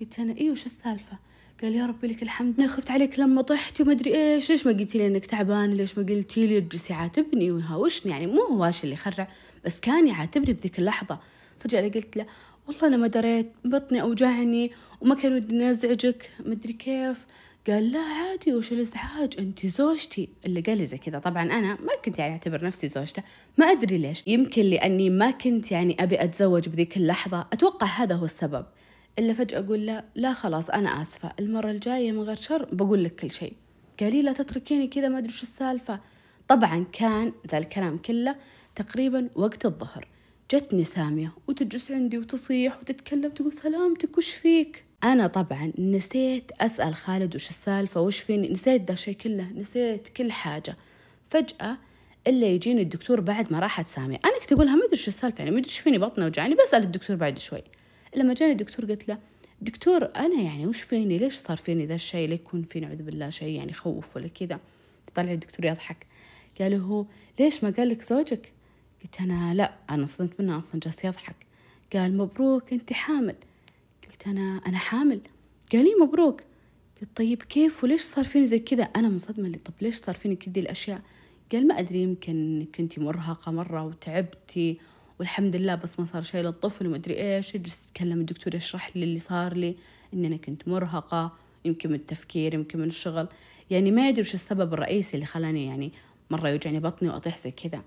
قلت 0.00 0.18
أنا 0.18 0.32
إيه 0.32 0.50
وش 0.50 0.66
السالفة؟ 0.66 1.18
قال 1.62 1.74
يا 1.74 1.86
ربي 1.86 2.06
لك 2.06 2.22
الحمد 2.22 2.60
أنا 2.60 2.68
خفت 2.68 2.90
عليك 2.90 3.18
لما 3.18 3.42
طحتي 3.42 3.82
وما 3.82 3.92
أدري 3.92 4.14
إيش 4.14 4.50
ليش 4.50 4.66
ما 4.66 4.72
قلتي 4.72 4.98
لي 4.98 5.06
إنك 5.06 5.26
تعبان؟ 5.26 5.70
ليش 5.70 5.98
ما 5.98 6.04
قلتي 6.04 6.46
لي 6.46 6.54
يجلس 6.54 6.90
يعاتبني 6.90 7.50
ويهاوشني؟ 7.50 8.12
يعني 8.12 8.26
مو 8.26 8.42
هو 8.42 8.70
اللي 8.84 8.96
خرع 8.96 9.28
بس 9.64 9.80
كان 9.80 10.06
يعاتبني 10.06 10.52
بذيك 10.52 10.78
اللحظة. 10.78 11.18
فجأة 11.58 11.88
قلت 11.88 12.16
له 12.16 12.26
والله 12.68 12.86
أنا 12.86 12.96
ما 12.96 13.06
دريت 13.06 13.52
بطني 13.64 14.02
أوجعني 14.02 14.72
وما 15.00 15.14
كان 15.14 15.32
ودي 15.32 15.70
أزعجك 15.70 16.30
مدري 16.40 16.72
كيف. 16.72 17.26
قال 17.66 17.92
لا 17.92 18.00
عادي 18.00 18.54
وش 18.54 18.72
الازعاج؟ 18.72 19.34
انت 19.38 19.66
زوجتي. 19.66 20.28
اللي 20.46 20.60
قال 20.60 20.78
لي 20.78 20.86
زي 20.86 20.98
كذا. 20.98 21.18
طبعا 21.18 21.42
أنا 21.42 21.74
ما 21.74 21.92
كنت 22.04 22.18
يعني 22.18 22.32
أعتبر 22.32 22.64
نفسي 22.64 22.88
زوجته. 22.88 23.22
ما 23.58 23.66
أدري 23.66 23.98
ليش. 23.98 24.22
يمكن 24.26 24.62
لأني 24.62 25.10
ما 25.10 25.30
كنت 25.30 25.72
يعني 25.72 25.96
أبي 26.00 26.24
أتزوج 26.24 26.68
بذيك 26.68 26.96
اللحظة. 26.96 27.46
أتوقع 27.52 27.86
هذا 27.86 28.14
هو 28.14 28.24
السبب. 28.24 28.66
إلا 29.18 29.32
فجأة 29.32 29.58
أقول 29.58 29.86
له 29.86 30.04
لا 30.14 30.32
خلاص 30.32 30.70
أنا 30.70 31.02
آسفة. 31.02 31.32
المرة 31.40 31.70
الجاية 31.70 32.12
من 32.12 32.20
غير 32.20 32.36
شر 32.36 32.68
بقول 32.72 33.04
لك 33.04 33.14
كل 33.14 33.30
شيء. 33.30 33.52
قال 34.00 34.12
لي 34.12 34.22
لا 34.22 34.32
تتركيني 34.32 34.86
كذا 34.86 35.08
ما 35.08 35.18
أدري 35.18 35.32
وش 35.32 35.42
السالفة. 35.42 36.00
طبعا 36.48 36.86
كان 36.92 37.32
ذا 37.50 37.58
الكلام 37.58 37.98
كله 37.98 38.36
تقريبا 38.74 39.30
وقت 39.34 39.66
الظهر. 39.66 40.08
جتني 40.54 40.84
سامية 40.84 41.32
وتجلس 41.48 41.90
عندي 41.90 42.18
وتصيح 42.18 42.78
وتتكلم 42.78 43.30
تقول 43.30 43.52
سلامتك 43.52 44.18
وش 44.18 44.30
فيك؟ 44.30 44.89
أنا 45.04 45.26
طبعا 45.26 45.72
نسيت 45.78 46.50
أسأل 46.60 46.94
خالد 46.94 47.34
وش 47.34 47.48
السالفة 47.48 48.00
وش 48.00 48.18
فيني 48.18 48.48
نسيت 48.48 48.82
ذا 48.88 48.92
الشيء 48.92 49.14
كله 49.14 49.50
نسيت 49.54 50.08
كل 50.08 50.32
حاجة. 50.32 50.76
فجأة 51.28 51.76
إلا 52.26 52.46
يجيني 52.46 52.82
الدكتور 52.82 53.20
بعد 53.20 53.52
ما 53.52 53.58
راحت 53.58 53.86
سامية 53.86 54.20
أنا 54.24 54.40
كنت 54.40 54.52
أقولها 54.52 54.74
ما 54.74 54.84
أدري 54.84 54.92
وش 54.92 55.08
السالفة 55.08 55.38
يعني 55.38 55.50
ما 55.50 55.58
أدري 55.58 55.70
فيني 55.70 55.98
بطني 55.98 56.24
وجعني 56.24 56.54
بسأل 56.54 56.82
الدكتور 56.82 57.16
بعد 57.16 57.38
شوي. 57.38 57.62
لما 58.16 58.34
جاني 58.34 58.52
الدكتور 58.52 58.84
قلت 58.84 59.08
له 59.08 59.18
دكتور 59.60 60.10
أنا 60.16 60.40
يعني 60.42 60.66
وش 60.66 60.82
فيني؟ 60.82 61.18
ليش 61.18 61.34
صار 61.34 61.56
فيني 61.56 61.86
ذا 61.86 61.94
الشيء 61.94 62.28
لا 62.28 62.34
يكون 62.34 62.62
فيني 62.62 62.86
أعوذ 62.86 63.02
بالله 63.02 63.30
شيء 63.30 63.56
يعني 63.56 63.70
يخوف 63.70 64.16
ولا 64.16 64.28
كذا؟ 64.28 64.60
طلع 65.14 65.32
الدكتور 65.32 65.66
يضحك. 65.66 66.06
قال 66.60 66.74
هو 66.74 67.04
ليش 67.38 67.64
ما 67.64 67.70
قال 67.76 67.88
لك 67.88 68.02
زوجك؟ 68.02 68.52
قلت 69.02 69.20
أنا 69.20 69.54
لا 69.54 69.72
أنا 69.90 70.06
صدمت 70.06 70.40
منه 70.40 70.58
أصلا 70.58 70.80
جالس 70.80 71.04
يضحك. 71.04 71.36
قال 71.92 72.16
مبروك 72.16 72.72
أنت 72.72 72.92
حامل. 72.92 73.34
قلت 74.20 74.28
أنا 74.28 74.60
أنا 74.66 74.78
حامل. 74.78 75.20
قال 75.72 75.84
لي 75.84 75.94
مبروك. 76.02 76.40
قلت 77.00 77.16
طيب 77.16 77.42
كيف؟ 77.42 77.84
وليش 77.84 78.00
صار 78.00 78.24
فيني 78.24 78.46
زي 78.46 78.58
كذا؟ 78.58 78.82
أنا 78.82 79.08
منصدمة 79.08 79.46
اللي 79.46 79.58
طب 79.58 79.72
ليش 79.80 79.94
صار 79.96 80.14
فيني 80.14 80.36
كذي 80.36 80.60
الأشياء؟ 80.60 81.00
قال 81.52 81.66
ما 81.68 81.78
أدري 81.78 82.02
يمكن 82.02 82.66
أنت 82.80 82.98
مرهقة 82.98 83.52
مرة 83.52 83.84
وتعبتي 83.84 84.78
والحمد 85.18 85.56
لله 85.56 85.74
بس 85.74 86.00
ما 86.00 86.04
صار 86.04 86.22
شيء 86.22 86.40
للطفل 86.40 86.86
وما 86.86 86.96
أدري 86.96 87.36
إيش. 87.36 87.54
يجلس 87.54 87.88
يتكلم 87.88 88.20
الدكتور 88.20 88.54
يشرح 88.54 88.96
لي 88.96 89.04
اللي 89.04 89.18
صار 89.18 89.54
لي 89.54 89.76
إن 90.14 90.24
أنا 90.24 90.36
كنت 90.36 90.68
مرهقة 90.68 91.32
يمكن 91.64 91.88
من 91.88 91.94
التفكير 91.94 92.54
يمكن 92.54 92.78
من 92.78 92.86
الشغل. 92.86 93.28
يعني 93.70 93.90
ما 93.90 94.08
يدري 94.08 94.20
وش 94.20 94.34
السبب 94.34 94.74
الرئيسي 94.74 95.14
اللي 95.14 95.26
خلاني 95.26 95.66
يعني 95.66 95.92
مرة 96.30 96.48
يوجعني 96.48 96.80
بطني 96.80 97.08
وأطيح 97.08 97.38
زي 97.38 97.50
كذا. 97.50 97.82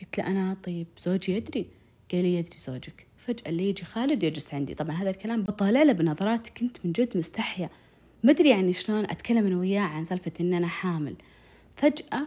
قلت 0.00 0.18
له 0.18 0.26
أنا 0.26 0.56
طيب 0.62 0.86
زوجي 0.98 1.32
يدري؟ 1.32 1.66
قال 2.12 2.22
لي 2.22 2.34
يدري 2.34 2.58
زوجك. 2.58 3.06
فجأة 3.22 3.48
اللي 3.48 3.68
يجي 3.68 3.84
خالد 3.84 4.22
يجلس 4.22 4.54
عندي. 4.54 4.74
طبعا 4.74 4.96
هذا 4.96 5.10
الكلام 5.10 5.42
بطالع 5.42 5.82
له 5.82 5.92
بنظرات 5.92 6.48
كنت 6.48 6.76
من 6.84 6.92
جد 6.92 7.16
مستحية. 7.16 7.70
ما 8.22 8.30
أدري 8.30 8.48
يعني 8.48 8.72
شلون 8.72 9.04
أتكلم 9.04 9.46
أنا 9.46 9.56
وياه 9.56 9.80
عن 9.80 10.04
سالفة 10.04 10.32
إن 10.40 10.54
أنا 10.54 10.66
حامل. 10.66 11.14
فجأة 11.76 12.26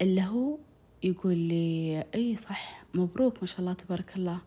اللي 0.00 0.22
هو 0.22 0.58
يقول 1.02 1.36
لي 1.36 2.04
أي 2.14 2.36
صح 2.36 2.84
مبروك 2.94 3.36
ما 3.40 3.46
شاء 3.46 3.60
الله 3.60 3.72
تبارك 3.72 4.16
الله. 4.16 4.38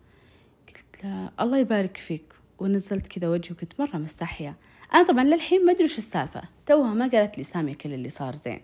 قلت 0.67 1.03
له 1.03 1.31
الله 1.39 1.57
يبارك 1.57 1.97
فيك. 1.97 2.33
ونزلت 2.59 3.07
كذا 3.07 3.29
وجهي 3.29 3.51
وكنت 3.51 3.79
مرة 3.79 3.97
مستحية. 3.97 4.55
أنا 4.93 5.03
طبعا 5.03 5.23
للحين 5.23 5.65
ما 5.65 5.71
أدري 5.71 5.83
وش 5.83 5.97
السالفة. 5.97 6.41
توها 6.65 6.93
ما 6.93 7.07
قالت 7.07 7.37
لي 7.37 7.43
سامية 7.43 7.73
كل 7.73 7.93
اللي 7.93 8.09
صار 8.09 8.35
زين. 8.35 8.61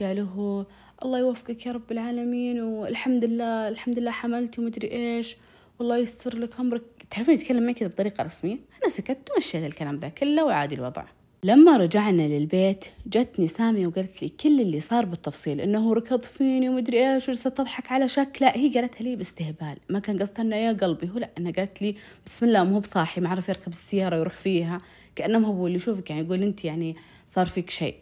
قالوا 0.00 0.26
هو 0.26 0.66
الله 1.04 1.18
يوفقك 1.18 1.66
يا 1.66 1.72
رب 1.72 1.92
العالمين 1.92 2.60
والحمد 2.60 3.24
لله 3.24 3.68
الحمد 3.68 3.98
لله 3.98 4.10
حملتي 4.10 4.60
ومدري 4.60 4.92
إيش. 4.92 5.36
والله 5.80 5.96
يستر 5.96 6.38
لك 6.38 6.60
أمرك. 6.60 6.82
تعرفين 7.10 7.34
يتكلم 7.34 7.62
معي 7.62 7.74
كذا 7.74 7.88
بطريقة 7.88 8.24
رسمية؟ 8.24 8.58
أنا 8.82 8.88
سكت 8.88 9.18
ومشيت 9.34 9.64
الكلام 9.64 9.96
ذا 9.96 10.08
كله 10.08 10.44
وعادي 10.44 10.74
الوضع. 10.74 11.04
لما 11.44 11.76
رجعنا 11.76 12.22
للبيت 12.22 12.84
جتني 13.06 13.46
سامية 13.46 13.86
وقالت 13.86 14.22
لي 14.22 14.28
كل 14.28 14.60
اللي 14.60 14.80
صار 14.80 15.04
بالتفصيل 15.04 15.60
إنه 15.60 15.94
ركض 15.94 16.22
فيني 16.22 16.68
ومدري 16.68 17.14
إيش 17.14 17.28
وجلست 17.28 17.48
تضحك 17.48 17.92
على 17.92 18.08
شك 18.08 18.36
لا 18.40 18.56
هي 18.56 18.74
قالتها 18.74 19.04
لي 19.04 19.16
باستهبال. 19.16 19.76
ما 19.88 19.98
كان 19.98 20.18
قصدها 20.18 20.42
إنه 20.42 20.56
يا 20.56 20.72
قلبي. 20.72 21.08
هو 21.08 21.18
لا 21.18 21.30
إنها 21.38 21.52
قالت 21.52 21.82
لي 21.82 21.94
بسم 22.26 22.46
الله 22.46 22.64
مو 22.64 22.80
بصاحي 22.80 23.20
ما 23.20 23.28
عرف 23.28 23.48
يركب 23.48 23.72
السيارة 23.72 24.16
ويروح 24.16 24.36
فيها. 24.36 24.80
كأنه 25.16 25.48
هو 25.48 25.66
اللي 25.66 25.76
يشوفك 25.76 26.10
يعني 26.10 26.22
يقول 26.22 26.42
أنت 26.42 26.64
يعني 26.64 26.96
صار 27.26 27.46
فيك 27.46 27.70
شيء. 27.70 27.94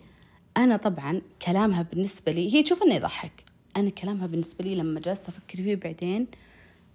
أنا 0.57 0.77
طبعا 0.77 1.23
كلامها 1.47 1.83
بالنسبة 1.83 2.33
لي 2.33 2.55
هي 2.55 2.63
تشوف 2.63 2.83
إنه 2.83 2.95
يضحك. 2.95 3.33
أنا 3.77 3.91
كلامها 3.91 4.27
بالنسبة 4.27 4.65
لي 4.65 4.75
لما 4.75 5.01
جلست 5.01 5.29
أفكر 5.29 5.57
فيه 5.57 5.75
بعدين 5.75 6.27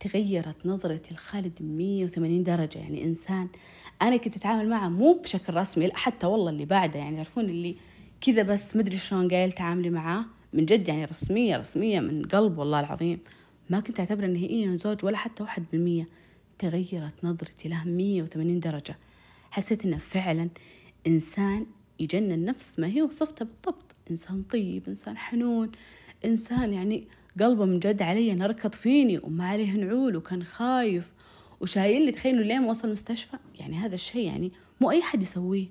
تغيرت 0.04 0.66
نظرتي 0.66 1.14
لخالد 1.14 1.54
180 1.62 2.44
درجة. 2.44 2.80
يعني 2.80 3.04
إنسان 3.04 3.48
أنا 4.02 4.18
كنت 4.18 4.36
أتعامل 4.36 4.70
معه 4.70 4.90
مو 4.90 5.14
بشكل 5.14 5.54
رسمي 5.54 5.88
لا 5.88 5.98
حتى 5.98 6.28
والله 6.28 6.50
اللي 6.50 6.66
بعده. 6.66 7.00
يعني 7.00 7.16
تعرفون 7.16 7.46
اللي 7.46 7.76
كذا 8.22 8.44
بس 8.44 8.76
مدري 8.76 8.98
شلون 8.98 9.28
قايل 9.28 9.52
تعاملي 9.52 9.90
معاه. 9.90 10.26
من 10.54 10.66
جد 10.66 10.88
يعني 10.88 11.06
رسمية 11.06 11.58
رسمية 11.58 12.00
من 12.00 12.26
قلب 12.26 12.58
والله 12.58 12.80
العظيم. 12.80 13.20
ما 13.70 13.80
كنت 13.80 14.00
أعتبره 14.00 14.26
نهائيا 14.26 14.76
زوج 14.76 15.06
ولا 15.06 15.18
حتى 15.18 15.44
واحد 15.44 15.64
بالمية. 15.72 16.08
تغيرت 16.58 17.16
نظرتي 17.24 17.70
له 17.70 17.84
180 17.86 18.60
درجة. 18.60 18.98
حسيت 19.52 19.86
إنه 19.86 19.98
فعلا 19.98 20.50
إنسان 21.08 21.66
يجنن 22.00 22.46
نفس 22.46 22.80
ما 22.80 22.88
هي 22.88 23.02
وصفته 23.02 23.46
بالضبط. 23.46 23.96
إنسان 24.12 24.44
طيب 24.44 24.84
إنسان 24.88 25.18
حنون 25.18 25.72
إنسان 26.26 26.74
يعني 26.74 27.08
قلبه 27.40 27.66
من 27.66 27.80
جد 27.80 28.02
علي 28.02 28.34
نركض 28.34 28.74
فيني 28.74 29.20
وما 29.24 29.48
عليه 29.48 29.72
نعول 29.72 30.16
وكان 30.16 30.44
خايف. 30.44 31.14
وشايل 31.62 32.06
لي 32.06 32.12
تخيلوا 32.12 32.44
لين 32.44 32.64
وصل 32.64 32.88
المستشفى؟ 32.88 33.38
يعني 33.60 33.78
هذا 33.78 33.96
الشيء 33.96 34.28
يعني 34.28 34.52
مو 34.82 34.92
أي 34.92 35.02
حد 35.02 35.22
يسويه. 35.22 35.68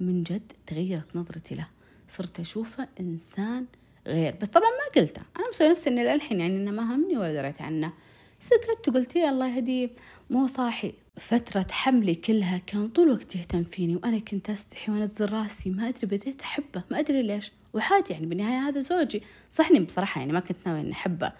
من 0.00 0.22
جد 0.22 0.52
تغيرت 0.66 1.16
نظرتي 1.16 1.54
له. 1.54 1.68
صرت 2.08 2.40
أشوفه 2.40 2.88
إنسان 3.00 3.66
غير. 4.06 4.34
بس 4.42 4.48
طبعا 4.48 4.70
ما 4.70 5.00
قلته. 5.00 5.22
أنا 5.36 5.50
مسوي 5.50 5.68
نفسي 5.68 5.90
إني 5.90 6.04
للحين 6.04 6.40
يعني 6.40 6.56
إنه 6.56 6.70
ما 6.70 6.94
همني 6.94 7.16
ولا 7.16 7.34
دريت 7.34 7.62
عنه. 7.62 7.92
سكت 8.40 8.88
وقلت 8.88 9.16
يا 9.16 9.30
الله 9.30 9.56
يهديه 9.56 9.90
مو 10.30 10.46
صاحي. 10.46 10.94
فترة 11.16 11.66
حملي 11.70 12.14
كلها 12.14 12.58
كان 12.58 12.88
طول 12.88 13.06
الوقت 13.06 13.36
يهتم 13.36 13.64
فيني 13.64 13.96
وأنا 13.96 14.18
كنت 14.18 14.50
أستحي 14.50 14.92
وأنزل 14.92 15.32
راسي. 15.32 15.70
ما 15.70 15.88
أدري 15.88 16.06
بديت 16.06 16.40
أحبه. 16.40 16.82
ما 16.90 16.98
أدري 16.98 17.22
ليش. 17.22 17.52
وحاد 17.74 18.10
يعني 18.10 18.26
بالنهاية 18.26 18.68
هذا 18.68 18.80
زوجي. 18.80 19.22
صحني 19.50 19.80
بصراحة 19.80 20.18
يعني 20.20 20.32
ما 20.32 20.40
كنت 20.40 20.56
ناوي 20.66 20.80
إني 20.80 20.92
أحبه 20.92 21.32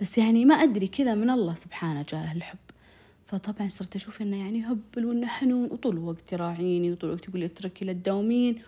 بس 0.00 0.18
يعني 0.18 0.44
ما 0.44 0.54
أدري 0.54 0.86
كذا 0.86 1.14
من 1.14 1.30
الله 1.30 1.54
سبحانه 1.54 2.04
جاء 2.08 2.32
الحب. 2.36 2.58
فطبعا 3.26 3.68
صرت 3.68 3.96
أشوف 3.96 4.22
إنه 4.22 4.36
يعني 4.36 4.64
هبل 4.66 5.06
وإنه 5.06 5.26
حنون 5.26 5.64
وطول 5.72 5.96
الوقت 5.96 6.32
يراعيني 6.32 6.92
وطول 6.92 7.10
الوقت 7.10 7.28
يقول 7.28 7.40
لي 7.40 7.46
اتركي 7.46 7.84
لا 7.84 7.92
تداومين 7.92 8.62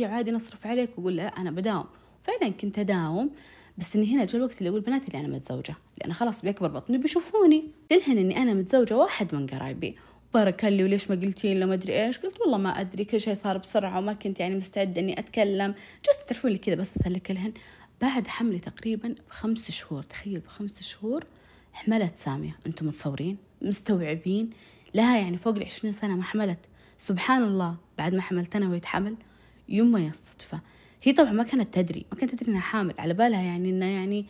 عادي 0.00 0.30
نصرف 0.30 0.66
عليك 0.66 0.98
وأقول 0.98 1.16
لا 1.16 1.40
أنا 1.40 1.50
بداوم. 1.50 1.84
فعلا 2.22 2.48
كنت 2.52 2.78
أداوم 2.78 3.30
بس 3.78 3.96
إني 3.96 4.14
هنا 4.14 4.24
جاء 4.24 4.36
الوقت 4.36 4.58
اللي 4.58 4.70
أقول 4.70 4.80
بناتي 4.80 5.08
اللي 5.08 5.20
أنا 5.20 5.28
متزوجة. 5.28 5.74
لأن 5.98 6.12
خلاص 6.12 6.42
بيكبر 6.42 6.68
بطني 6.68 6.98
بيشوفوني. 6.98 7.64
دلهن 7.90 8.18
إني 8.18 8.42
أنا 8.42 8.54
متزوجة 8.54 8.96
واحد 8.96 9.34
من 9.34 9.46
قرايبي 9.46 9.96
بارك 10.34 10.64
لي 10.64 10.84
وليش 10.84 11.10
ما 11.10 11.16
قلتين 11.16 11.60
له 11.60 11.66
ما 11.66 11.74
أدري 11.74 12.04
إيش. 12.04 12.18
قلت 12.18 12.40
والله 12.40 12.58
ما 12.58 12.80
أدري 12.80 13.04
كل 13.04 13.20
شيء 13.20 13.34
صار 13.34 13.58
بسرعة 13.58 13.98
وما 13.98 14.12
كنت 14.12 14.40
يعني 14.40 14.54
مستعدة 14.54 15.00
إني 15.00 15.18
أتكلم. 15.18 15.74
جلست 16.06 16.28
تعرفون 16.28 16.50
لي 16.50 16.58
كذا 16.58 16.74
بس 16.74 16.96
اسلك 16.96 17.30
لهن 17.30 17.52
بعد 18.00 18.28
حملي 18.28 18.58
تقريبا 18.58 19.14
بخمس 19.28 19.70
شهور 19.70 20.02
تخيل 20.02 20.40
بخمس 20.40 20.82
شهور 20.82 21.24
حملت 21.72 22.18
سامية. 22.18 22.56
أنتم 22.66 22.86
متصورين؟ 22.86 23.36
مستوعبين؟ 23.62 24.50
لها 24.94 25.18
يعني 25.18 25.36
فوق 25.36 25.56
العشرين 25.56 25.92
سنة 25.92 26.16
ما 26.16 26.22
حملت. 26.22 26.58
سبحان 26.98 27.42
الله 27.42 27.76
بعد 27.98 28.14
ما 28.14 28.22
حملت 28.22 28.56
أنا 28.56 28.68
وهي 28.68 28.80
حمل 28.84 29.16
يوم 29.68 29.92
ما 29.92 30.08
الصدفة. 30.08 30.60
هي 31.02 31.12
طبعا 31.12 31.32
ما 31.32 31.42
كانت 31.42 31.74
تدري 31.74 32.06
ما 32.12 32.18
كانت 32.18 32.34
تدري 32.34 32.50
إنها 32.52 32.60
حامل. 32.60 32.94
على 32.98 33.14
بالها 33.14 33.42
يعني 33.42 33.70
انها 33.70 33.88
يعني 33.88 34.26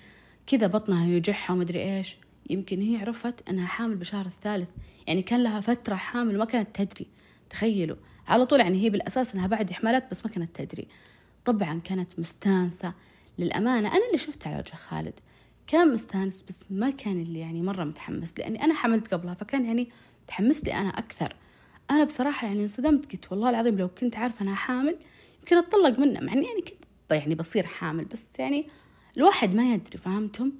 كذا 0.46 0.66
بطنها 0.66 1.06
يوجعها 1.06 1.52
وما 1.52 1.62
أدري 1.62 1.96
إيش. 1.96 2.16
يمكن 2.50 2.80
هي 2.80 2.96
عرفت 2.96 3.48
أنها 3.48 3.66
حامل 3.66 3.96
بشهر 3.96 4.26
الثالث. 4.26 4.68
يعني 5.06 5.22
كان 5.22 5.42
لها 5.42 5.60
فترة 5.60 5.94
حامل 5.94 6.34
وما 6.36 6.44
كانت 6.44 6.82
تدري. 6.82 7.06
تخيلوا. 7.50 7.96
على 8.28 8.46
طول 8.46 8.60
يعني 8.60 8.82
هي 8.84 8.90
بالأساس 8.90 9.34
أنها 9.34 9.46
بعد 9.46 9.72
حملت 9.72 10.04
بس 10.10 10.26
ما 10.26 10.32
كانت 10.32 10.60
تدري. 10.60 10.88
طبعا 11.44 11.80
كانت 11.84 12.18
مستانسة. 12.18 12.92
للأمانة 13.38 13.88
أنا 13.88 14.06
اللي 14.06 14.18
شفت 14.18 14.46
على 14.46 14.56
وجه 14.58 14.74
خالد. 14.74 15.14
كان 15.66 15.92
مستانس 15.92 16.42
بس 16.42 16.64
ما 16.70 16.90
كان 16.90 17.20
اللي 17.22 17.38
يعني 17.40 17.62
مرة 17.62 17.84
متحمس 17.84 18.38
لأني 18.38 18.64
أنا 18.64 18.74
حملت 18.74 19.14
قبلها 19.14 19.34
فكان 19.34 19.64
يعني 19.64 19.88
متحمس 20.24 20.64
لي 20.64 20.74
أنا 20.74 20.88
أكثر. 20.88 21.36
أنا 21.90 22.04
بصراحة 22.04 22.46
يعني 22.46 22.62
انصدمت. 22.62 23.12
قلت 23.12 23.32
والله 23.32 23.50
العظيم 23.50 23.78
لو 23.78 23.88
كنت 23.88 24.16
عارفة 24.16 24.42
أنها 24.42 24.54
حامل 24.54 24.96
يمكن 25.38 25.56
أتطلق 25.56 25.98
منه 25.98 26.20
مع 26.20 26.32
إني 26.32 26.46
يعني 26.46 26.60
كنت 26.60 26.80
يعني 27.10 27.34
بصير 27.34 27.66
حامل 27.66 28.04
بس 28.04 28.26
يعني 28.38 28.68
الواحد 29.16 29.54
ما 29.54 29.74
يدري 29.74 29.98
فهمتم؟ 29.98 30.52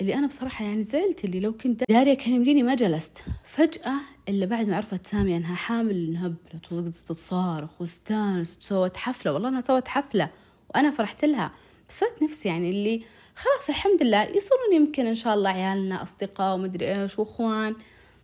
اللي 0.00 0.14
أنا 0.14 0.26
بصراحة 0.26 0.64
يعني 0.64 0.82
زعلت 0.82 1.24
اللي 1.24 1.40
لو 1.40 1.52
كنت 1.52 1.82
دارية 1.88 2.14
كان 2.14 2.34
يمديني 2.34 2.62
ما 2.62 2.74
جلست. 2.74 3.24
فجأة 3.44 3.92
اللي 4.28 4.46
بعد 4.46 4.68
ما 4.68 4.76
عرفت 4.76 5.06
سامية 5.06 5.36
أنها 5.36 5.54
حامل 5.54 6.08
انهبلت 6.08 6.72
وقعدت 6.72 6.96
تصارخ 6.96 7.80
واستانست 7.80 8.62
وسوت 8.62 8.96
حفلة. 8.96 9.32
والله 9.32 9.48
أنا 9.48 9.60
سوت 9.60 9.88
حفلة 9.88 10.30
وأنا 10.74 10.90
فرحت 10.90 11.24
لها. 11.24 11.52
بس 11.88 12.04
نفسي 12.22 12.48
يعني 12.48 12.70
اللي 12.70 13.02
خلاص 13.34 13.68
الحمد 13.68 14.02
لله 14.02 14.22
يصيرون 14.22 14.72
يمكن 14.74 15.06
إن 15.06 15.14
شاء 15.14 15.34
الله 15.34 15.50
عيالنا 15.50 16.02
أصدقاء 16.02 16.54
ومدري 16.54 17.02
إيش 17.02 17.18
وإخوان. 17.18 17.76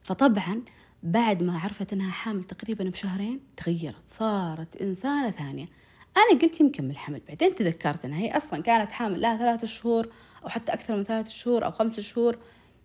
فطبعا 0.03 0.63
بعد 1.03 1.43
ما 1.43 1.59
عرفت 1.59 1.93
أنها 1.93 2.11
حامل 2.11 2.45
تقريبا 2.45 2.85
بشهرين 2.85 3.41
تغيرت 3.57 4.03
صارت 4.07 4.83
إنسانة 4.83 5.31
ثانية. 5.31 5.69
أنا 6.17 6.41
قلت 6.41 6.61
يمكن 6.61 6.85
من 6.85 6.91
الحمل 6.91 7.21
بعدين 7.29 7.55
تذكرت 7.55 8.05
أنها 8.05 8.19
هي 8.19 8.37
أصلا 8.37 8.63
كانت 8.63 8.93
حامل 8.93 9.21
لها 9.21 9.37
ثلاثة 9.37 9.67
شهور 9.67 10.09
أو 10.45 10.49
حتى 10.49 10.73
أكثر 10.73 10.97
من 10.97 11.05
ثلاثة 11.05 11.31
شهور 11.31 11.65
أو 11.65 11.71
خمسة 11.71 12.03
شهور 12.03 12.39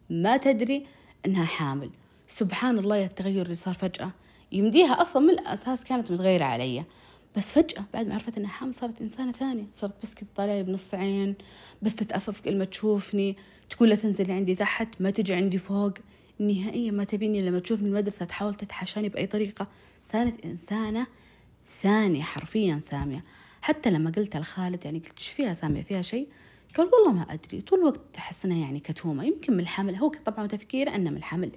ما 0.10 0.38
تدري 0.38 0.86
أنها 1.26 1.46
حامل. 1.46 1.90
سبحان 2.28 2.80
الله 2.80 3.06
التغير 3.06 3.42
اللي 3.46 3.56
صار 3.56 3.74
فجأة. 3.74 4.12
يمديها 4.52 5.02
أصلا 5.02 5.22
من 5.22 5.30
الأساس 5.30 5.84
كانت 5.84 6.12
متغيرة 6.12 6.46
علي. 6.46 6.84
بس 7.38 7.52
فجأة 7.52 7.84
بعد 7.94 8.08
ما 8.08 8.14
عرفت 8.14 8.38
إنها 8.38 8.50
حامل 8.50 8.76
صارت 8.76 9.02
إنسانة 9.02 9.32
ثانية. 9.32 9.68
صارت 9.74 9.94
بس 10.04 10.14
كده 10.14 10.28
طالعة 10.36 10.62
بنص 10.62 10.94
عين 10.94 11.36
بس 11.82 11.96
تتأفف 11.96 12.40
كل 12.42 12.58
ما 12.58 12.66
تشوفني 12.66 13.38
تقول 13.70 13.90
لا 13.90 13.96
تنزلي 13.96 14.34
عندي 14.34 14.56
تحت 14.56 14.88
ما 15.00 15.10
تجي 15.10 15.34
عندي 15.34 15.58
فوق. 15.58 15.94
نهائيا 16.40 16.92
ما 16.92 17.04
تبيني 17.04 17.42
لما 17.42 17.60
تشوفني 17.60 17.88
المدرسة 17.88 18.26
تحاول 18.26 18.56
تتحاشاني 18.56 19.10
بأي 19.10 19.28
طريقة. 19.28 19.68
صارت 20.06 20.46
إنسانة 20.46 21.08
ثانية 21.82 22.24
حرفيا 22.24 22.80
سامية. 22.84 23.24
حتى 23.62 23.92
لما 23.92 24.12
قلت 24.12 24.38
لخالد 24.38 24.86
يعني 24.86 25.00
قلت 25.00 25.20
إيش 25.20 25.28
فيها 25.28 25.54
سامية؟ 25.54 25.82
فيها 25.82 26.02
شيء؟ 26.02 26.28
قال 26.78 26.90
والله 26.94 27.14
ما 27.14 27.34
أدري 27.34 27.62
طول 27.62 27.80
الوقت 27.80 28.18
أحس 28.18 28.46
إنها 28.46 28.58
يعني 28.58 28.80
كتومة. 28.80 29.24
يمكن 29.24 29.54
من 29.54 29.60
الحمل 29.60 29.96
هو 29.96 30.12
طبعا 30.26 30.48
تفكيره 30.48 30.96
أنه 30.96 31.10
من 31.10 31.18
الحمل 31.18 31.52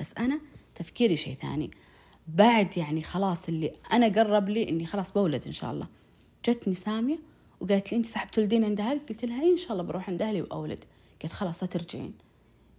بس 0.00 0.14
أنا 0.18 0.40
تفكيري 0.74 1.16
شيء 1.16 1.34
ثاني. 1.34 1.70
بعد 2.28 2.76
يعني 2.78 3.02
خلاص 3.02 3.48
اللي 3.48 3.72
أنا 3.92 4.08
قرب 4.08 4.48
لي 4.48 4.68
إني 4.68 4.86
خلاص 4.86 5.12
بولد 5.12 5.46
إن 5.46 5.52
شاء 5.52 5.72
الله. 5.72 5.86
جتني 6.48 6.74
سامية 6.74 7.18
وقالت 7.60 7.92
لي 7.92 7.98
أنت 7.98 8.06
سحب 8.06 8.30
تولدين 8.30 8.64
عند 8.64 8.80
أهلك؟ 8.80 9.08
قلت 9.08 9.24
لها 9.24 9.42
إيه 9.42 9.52
إن 9.52 9.56
شاء 9.56 9.72
الله 9.72 9.82
بروح 9.82 10.10
عند 10.10 10.22
أهلي 10.22 10.42
وأولد. 10.42 10.84
قالت 11.22 11.32
خلاص 11.32 11.60
ترجعين. 11.60 12.14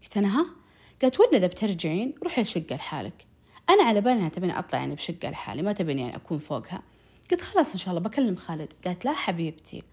قلت 0.04 0.18
أنا 0.18 0.40
ها؟ 0.40 0.46
قالت 1.02 1.20
ولا 1.20 1.48
بترجعين 1.48 2.14
روحي 2.24 2.42
الشقة 2.42 2.76
لحالك. 2.76 3.26
أنا 3.70 3.84
على 3.84 4.02
بالي 4.02 4.14
أنها 4.14 4.30
تبيني 4.30 4.60
أطلع 4.60 4.80
يعني 4.80 4.96
بشقة 4.96 5.30
لحالي 5.30 5.62
ما 5.62 5.74
تبيني 5.74 6.02
يعني 6.02 6.16
أكون 6.16 6.38
فوقها. 6.38 6.82
قلت 7.32 7.42
خلاص 7.42 7.72
إن 7.72 7.78
شاء 7.78 7.90
الله 7.90 8.10
بكلم 8.10 8.36
خالد. 8.36 8.74
قالت 8.86 9.06
لا 9.06 9.14
حبيبتي 9.14 9.84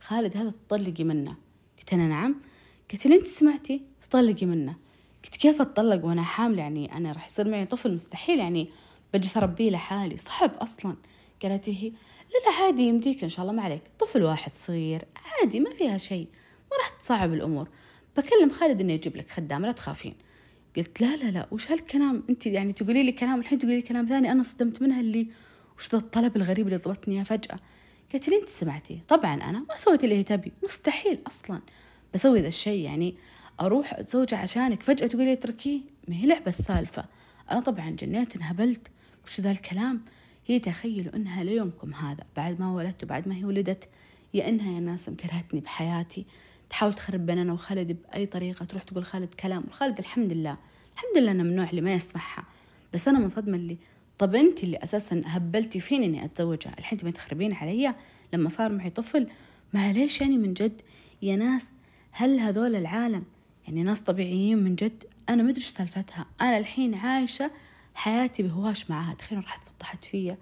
خالد 0.00 0.36
هذا 0.36 0.52
تطلقي 0.68 1.04
منه. 1.04 1.49
قلت 1.80 1.92
أنا 1.92 2.08
نعم. 2.08 2.36
قلت 2.92 3.06
لي 3.06 3.14
أنت 3.14 3.26
سمعتي؟ 3.26 3.82
تطلقي 4.00 4.46
منه. 4.46 4.76
قلت 5.24 5.36
كيف 5.36 5.60
أتطلق 5.60 6.04
وأنا 6.04 6.22
حامل؟ 6.22 6.58
يعني 6.58 6.96
أنا 6.96 7.12
راح 7.12 7.26
يصير 7.26 7.48
معي 7.48 7.66
طفل 7.66 7.94
مستحيل 7.94 8.38
يعني 8.38 8.68
بجلس 9.14 9.36
أربيه 9.36 9.70
لحالي. 9.70 10.16
صعب 10.16 10.54
أصلا. 10.54 10.96
قالت 11.42 11.68
هي 11.68 11.88
لا 12.30 12.50
لا 12.50 12.64
عادي 12.64 12.82
يمديك 12.82 13.22
إن 13.22 13.28
شاء 13.28 13.42
الله 13.42 13.52
ما 13.52 13.62
عليك. 13.62 13.82
طفل 13.98 14.22
واحد 14.22 14.54
صغير 14.54 15.04
عادي 15.16 15.60
ما 15.60 15.70
فيها 15.70 15.98
شيء. 15.98 16.26
ما 16.70 16.76
راح 16.76 16.88
تصعب 16.88 17.34
الأمور. 17.34 17.68
بكلم 18.16 18.50
خالد 18.50 18.80
إنه 18.80 18.92
يجيب 18.92 19.16
لك 19.16 19.30
خدامة 19.30 19.66
لا 19.66 19.72
تخافين. 19.72 20.14
قلت 20.76 21.00
لا 21.00 21.16
لا 21.16 21.30
لا. 21.30 21.48
وش 21.50 21.70
هالكلام؟ 21.70 22.22
أنت 22.30 22.46
يعني 22.46 22.72
تقولي 22.72 23.02
لي 23.02 23.12
كلام 23.12 23.40
الحين 23.40 23.58
تقولي 23.58 23.76
لي 23.76 23.82
كلام 23.82 24.06
ثاني 24.06 24.32
أنا 24.32 24.42
صدمت 24.42 24.82
منها 24.82 25.00
اللي 25.00 25.26
وش 25.78 25.90
ذا 25.92 25.98
الطلب 25.98 26.36
الغريب 26.36 26.68
اللي 26.68 26.80
اياه 27.08 27.22
فجأة. 27.22 27.58
قالت 28.12 28.28
لي 28.28 28.36
انت 28.40 28.48
سمعتي 28.48 29.00
طبعا 29.08 29.34
أنا 29.34 29.58
ما 29.68 29.76
سويت 29.76 30.04
اللي 30.04 30.14
هي 30.14 30.22
تبي. 30.22 30.52
مستحيل 30.62 31.18
أصلا. 31.26 31.60
بسوي 32.14 32.40
ذا 32.40 32.48
الشيء 32.48 32.84
يعني 32.84 33.14
أروح 33.60 33.94
أتزوج 33.94 34.34
عشانك. 34.34 34.82
فجأة 34.82 35.06
تقولي 35.06 35.24
لي 35.24 35.32
اتركيه. 35.32 35.80
ما 36.08 36.16
هي 36.16 36.26
لعبة 36.26 36.48
السالفة. 36.48 37.04
أنا 37.50 37.60
طبعا 37.60 37.90
جنيت 37.90 38.36
انهبلت. 38.36 38.88
وش 39.26 39.40
ذا 39.40 39.50
الكلام. 39.50 40.00
هي 40.46 40.58
تخيلوا 40.58 41.16
إنها 41.16 41.44
ليومكم 41.44 41.94
هذا. 41.94 42.24
بعد 42.36 42.60
ما 42.60 42.72
ولدت 42.72 43.04
وبعد 43.04 43.28
ما 43.28 43.34
هي 43.34 43.44
ولدت 43.44 43.88
يا 44.34 44.48
إنها 44.48 44.72
يا 44.74 44.80
ناس 44.80 45.08
مكرهتني 45.08 45.60
بحياتي. 45.60 46.26
تحاول 46.70 46.94
تخرب 46.94 47.26
بيننا 47.26 47.52
وخالد 47.52 47.92
بأي 47.92 48.26
طريقة. 48.26 48.64
تروح 48.64 48.82
تقول 48.82 49.04
خالد 49.04 49.34
كلام. 49.34 49.64
وخالد 49.68 49.98
الحمد 49.98 50.32
لله. 50.32 50.56
الحمد 50.94 51.18
لله 51.18 51.30
أنا 51.30 51.42
من 51.42 51.50
النوع 51.50 51.70
اللي 51.70 51.80
ما 51.80 51.94
يسمعها. 51.94 52.44
بس 52.94 53.08
أنا 53.08 53.18
منصدمة 53.18 53.56
اللي 53.56 53.76
طب 54.20 54.34
أنت 54.34 54.64
اللي 54.64 54.76
أساسا 54.76 55.22
هبلتي 55.26 55.80
فيني 55.80 56.06
إني 56.06 56.24
أتزوجها؟ 56.24 56.74
الحين 56.78 56.98
تبين 56.98 57.12
تخربين 57.12 57.54
علي؟ 57.54 57.94
لما 58.32 58.48
صار 58.48 58.72
معي 58.72 58.90
طفل 58.90 59.26
معليش 59.74 60.20
يعني 60.20 60.38
من 60.38 60.54
جد 60.54 60.80
يا 61.22 61.36
ناس 61.36 61.68
هل 62.10 62.40
هذول 62.40 62.76
العالم 62.76 63.24
يعني 63.66 63.82
ناس 63.82 64.00
طبيعيين 64.00 64.58
من 64.58 64.74
جد؟ 64.74 65.04
أنا 65.28 65.42
ما 65.42 65.50
أدري 65.50 65.60
سالفتها. 65.60 66.26
أنا 66.40 66.58
الحين 66.58 66.94
عايشة 66.94 67.50
حياتي 67.94 68.42
بهواش 68.42 68.90
معاها. 68.90 69.14
تخيلوا 69.14 69.42
راحت 69.42 69.60
فضحت 69.68 70.04
فيا. 70.04 70.38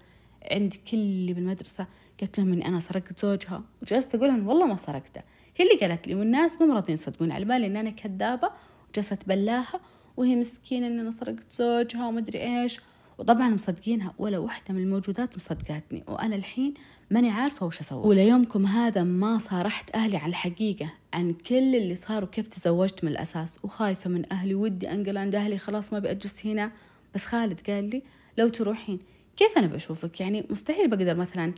عند 0.51 0.73
كل 0.73 0.97
اللي 0.97 1.33
بالمدرسة 1.33 1.87
قلت 2.21 2.39
لهم 2.39 2.53
إني 2.53 2.67
أنا 2.67 2.79
سرقت 2.79 3.19
زوجها. 3.19 3.63
وجلست 3.81 4.15
أقول 4.15 4.27
لهم 4.27 4.47
والله 4.47 4.65
ما 4.65 4.77
سرقته. 4.77 5.21
هي 5.57 5.65
اللي 5.65 5.87
قالت 5.87 6.07
لي 6.07 6.15
والناس 6.15 6.61
مو 6.61 6.73
راضيين 6.73 6.93
يصدقون. 6.93 7.31
على 7.31 7.45
بالي 7.45 7.67
إن 7.67 7.75
أنا 7.75 7.89
كذابة 7.89 8.51
وجلست 8.89 9.11
أتبلاها 9.11 9.79
وهي 10.17 10.35
مسكينة 10.35 10.87
إن 10.87 10.99
أنا 10.99 11.11
سرقت 11.11 11.51
زوجها 11.51 12.07
ومدري 12.07 12.61
إيش. 12.61 12.79
وطبعا 13.19 13.49
مصدقينها 13.49 14.13
ولا 14.17 14.37
واحدة 14.37 14.73
من 14.73 14.83
الموجودات 14.83 15.37
مصدقاتني 15.37 16.03
وأنا 16.07 16.35
الحين 16.35 16.73
ماني 17.11 17.29
عارفة 17.29 17.65
وش 17.65 17.79
أسوي. 17.79 18.07
وليومكم 18.07 18.65
هذا 18.65 19.03
ما 19.03 19.37
صارحت 19.37 19.95
أهلي 19.95 20.17
عن 20.17 20.29
الحقيقة 20.29 20.93
عن 21.13 21.33
كل 21.33 21.75
اللي 21.75 21.95
صار 21.95 22.23
وكيف 22.23 22.47
تزوجت 22.47 23.03
من 23.03 23.11
الأساس. 23.11 23.59
وخايفة 23.63 24.09
من 24.09 24.31
أهلي 24.31 24.55
ودي 24.55 24.91
أنقل 24.91 25.17
عند 25.17 25.35
أهلي 25.35 25.57
خلاص 25.57 25.93
ما 25.93 25.99
بأجلس 25.99 26.45
هنا. 26.45 26.71
بس 27.15 27.25
خالد 27.25 27.59
قال 27.69 27.89
لي 27.89 28.03
لو 28.37 28.47
تروحين 28.47 28.99
كيف 29.37 29.57
أنا 29.57 29.67
بشوفك؟ 29.67 30.21
يعني 30.21 30.45
مستحيل 30.49 30.87
بقدر 30.87 31.15
مثلا 31.15 31.53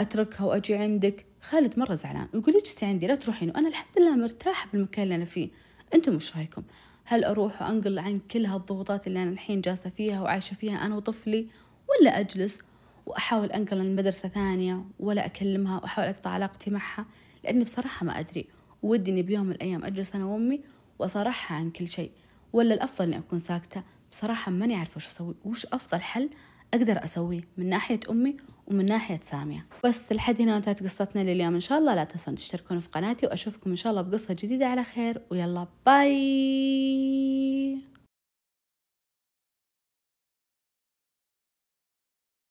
أتركها 0.00 0.44
وأجي 0.44 0.74
عندك. 0.74 1.24
خالد 1.40 1.78
مرة 1.78 1.94
زعلان 1.94 2.28
ويقول 2.34 2.54
لي 2.54 2.60
اجلسي 2.60 2.86
عندي 2.86 3.06
لا 3.06 3.14
تروحين. 3.14 3.48
وأنا 3.50 3.68
الحمد 3.68 3.98
لله 3.98 4.16
مرتاحة 4.16 4.68
بالمكان 4.72 5.02
اللي 5.04 5.14
أنا 5.14 5.24
فيه. 5.24 5.48
أنتم 5.94 6.16
وش 6.16 6.36
رأيكم؟ 6.36 6.62
هل 7.04 7.24
أروح 7.24 7.62
وأنقل 7.62 7.98
عن 7.98 8.16
كل 8.16 8.46
هالضغوطات 8.46 9.06
اللي 9.06 9.22
أنا 9.22 9.30
الحين 9.30 9.60
جالسة 9.60 9.90
فيها 9.90 10.20
وعايشة 10.20 10.54
فيها 10.54 10.86
أنا 10.86 10.96
وطفلي 10.96 11.46
ولا 11.88 12.20
أجلس 12.20 12.58
وأحاول 13.06 13.52
أنقل 13.52 13.78
لمدرسة 13.78 14.28
ثانية 14.28 14.84
ولا 15.00 15.26
أكلمها 15.26 15.80
وأحاول 15.80 16.08
أقطع 16.08 16.30
علاقتي 16.30 16.70
معها؟ 16.70 17.06
لأني 17.44 17.64
بصراحة 17.64 18.06
ما 18.06 18.20
أدري. 18.20 18.46
ودي 18.82 19.10
إني 19.10 19.22
بيوم 19.22 19.46
من 19.46 19.52
الأيام 19.52 19.84
أجلس 19.84 20.14
أنا 20.14 20.24
وأمي 20.24 20.60
وأصارحها 20.98 21.56
عن 21.56 21.70
كل 21.70 21.88
شيء. 21.88 22.10
ولا 22.52 22.74
الأفضل 22.74 23.04
إني 23.06 23.18
أكون 23.18 23.38
ساكتة؟ 23.38 23.82
بصراحة 24.10 24.52
ماني 24.52 24.74
عارفة 24.74 24.96
وش 24.96 25.06
أسوي. 25.06 25.34
وش 25.44 25.66
أفضل 25.66 26.00
حل؟ 26.00 26.30
أقدر 26.74 27.04
أسويه 27.04 27.40
من 27.56 27.68
ناحية 27.68 28.00
أمي 28.10 28.36
ومن 28.66 28.86
ناحية 28.86 29.20
سامية. 29.22 29.66
بس 29.84 30.12
لحد 30.12 30.40
هنا 30.40 30.56
انتهت 30.56 30.82
قصتنا 30.82 31.20
لليوم. 31.20 31.54
إن 31.54 31.60
شاء 31.60 31.78
الله 31.78 31.94
لا 31.94 32.04
تنسون 32.04 32.34
تشتركون 32.34 32.80
في 32.80 32.88
قناتي 32.88 33.26
وأشوفكم 33.26 33.70
إن 33.70 33.76
شاء 33.76 33.90
الله 33.90 34.02
بقصة 34.02 34.34
جديدة. 34.34 34.66
على 34.66 34.84
خير 34.84 35.22
ويلا 35.30 35.66
باي! 35.86 37.78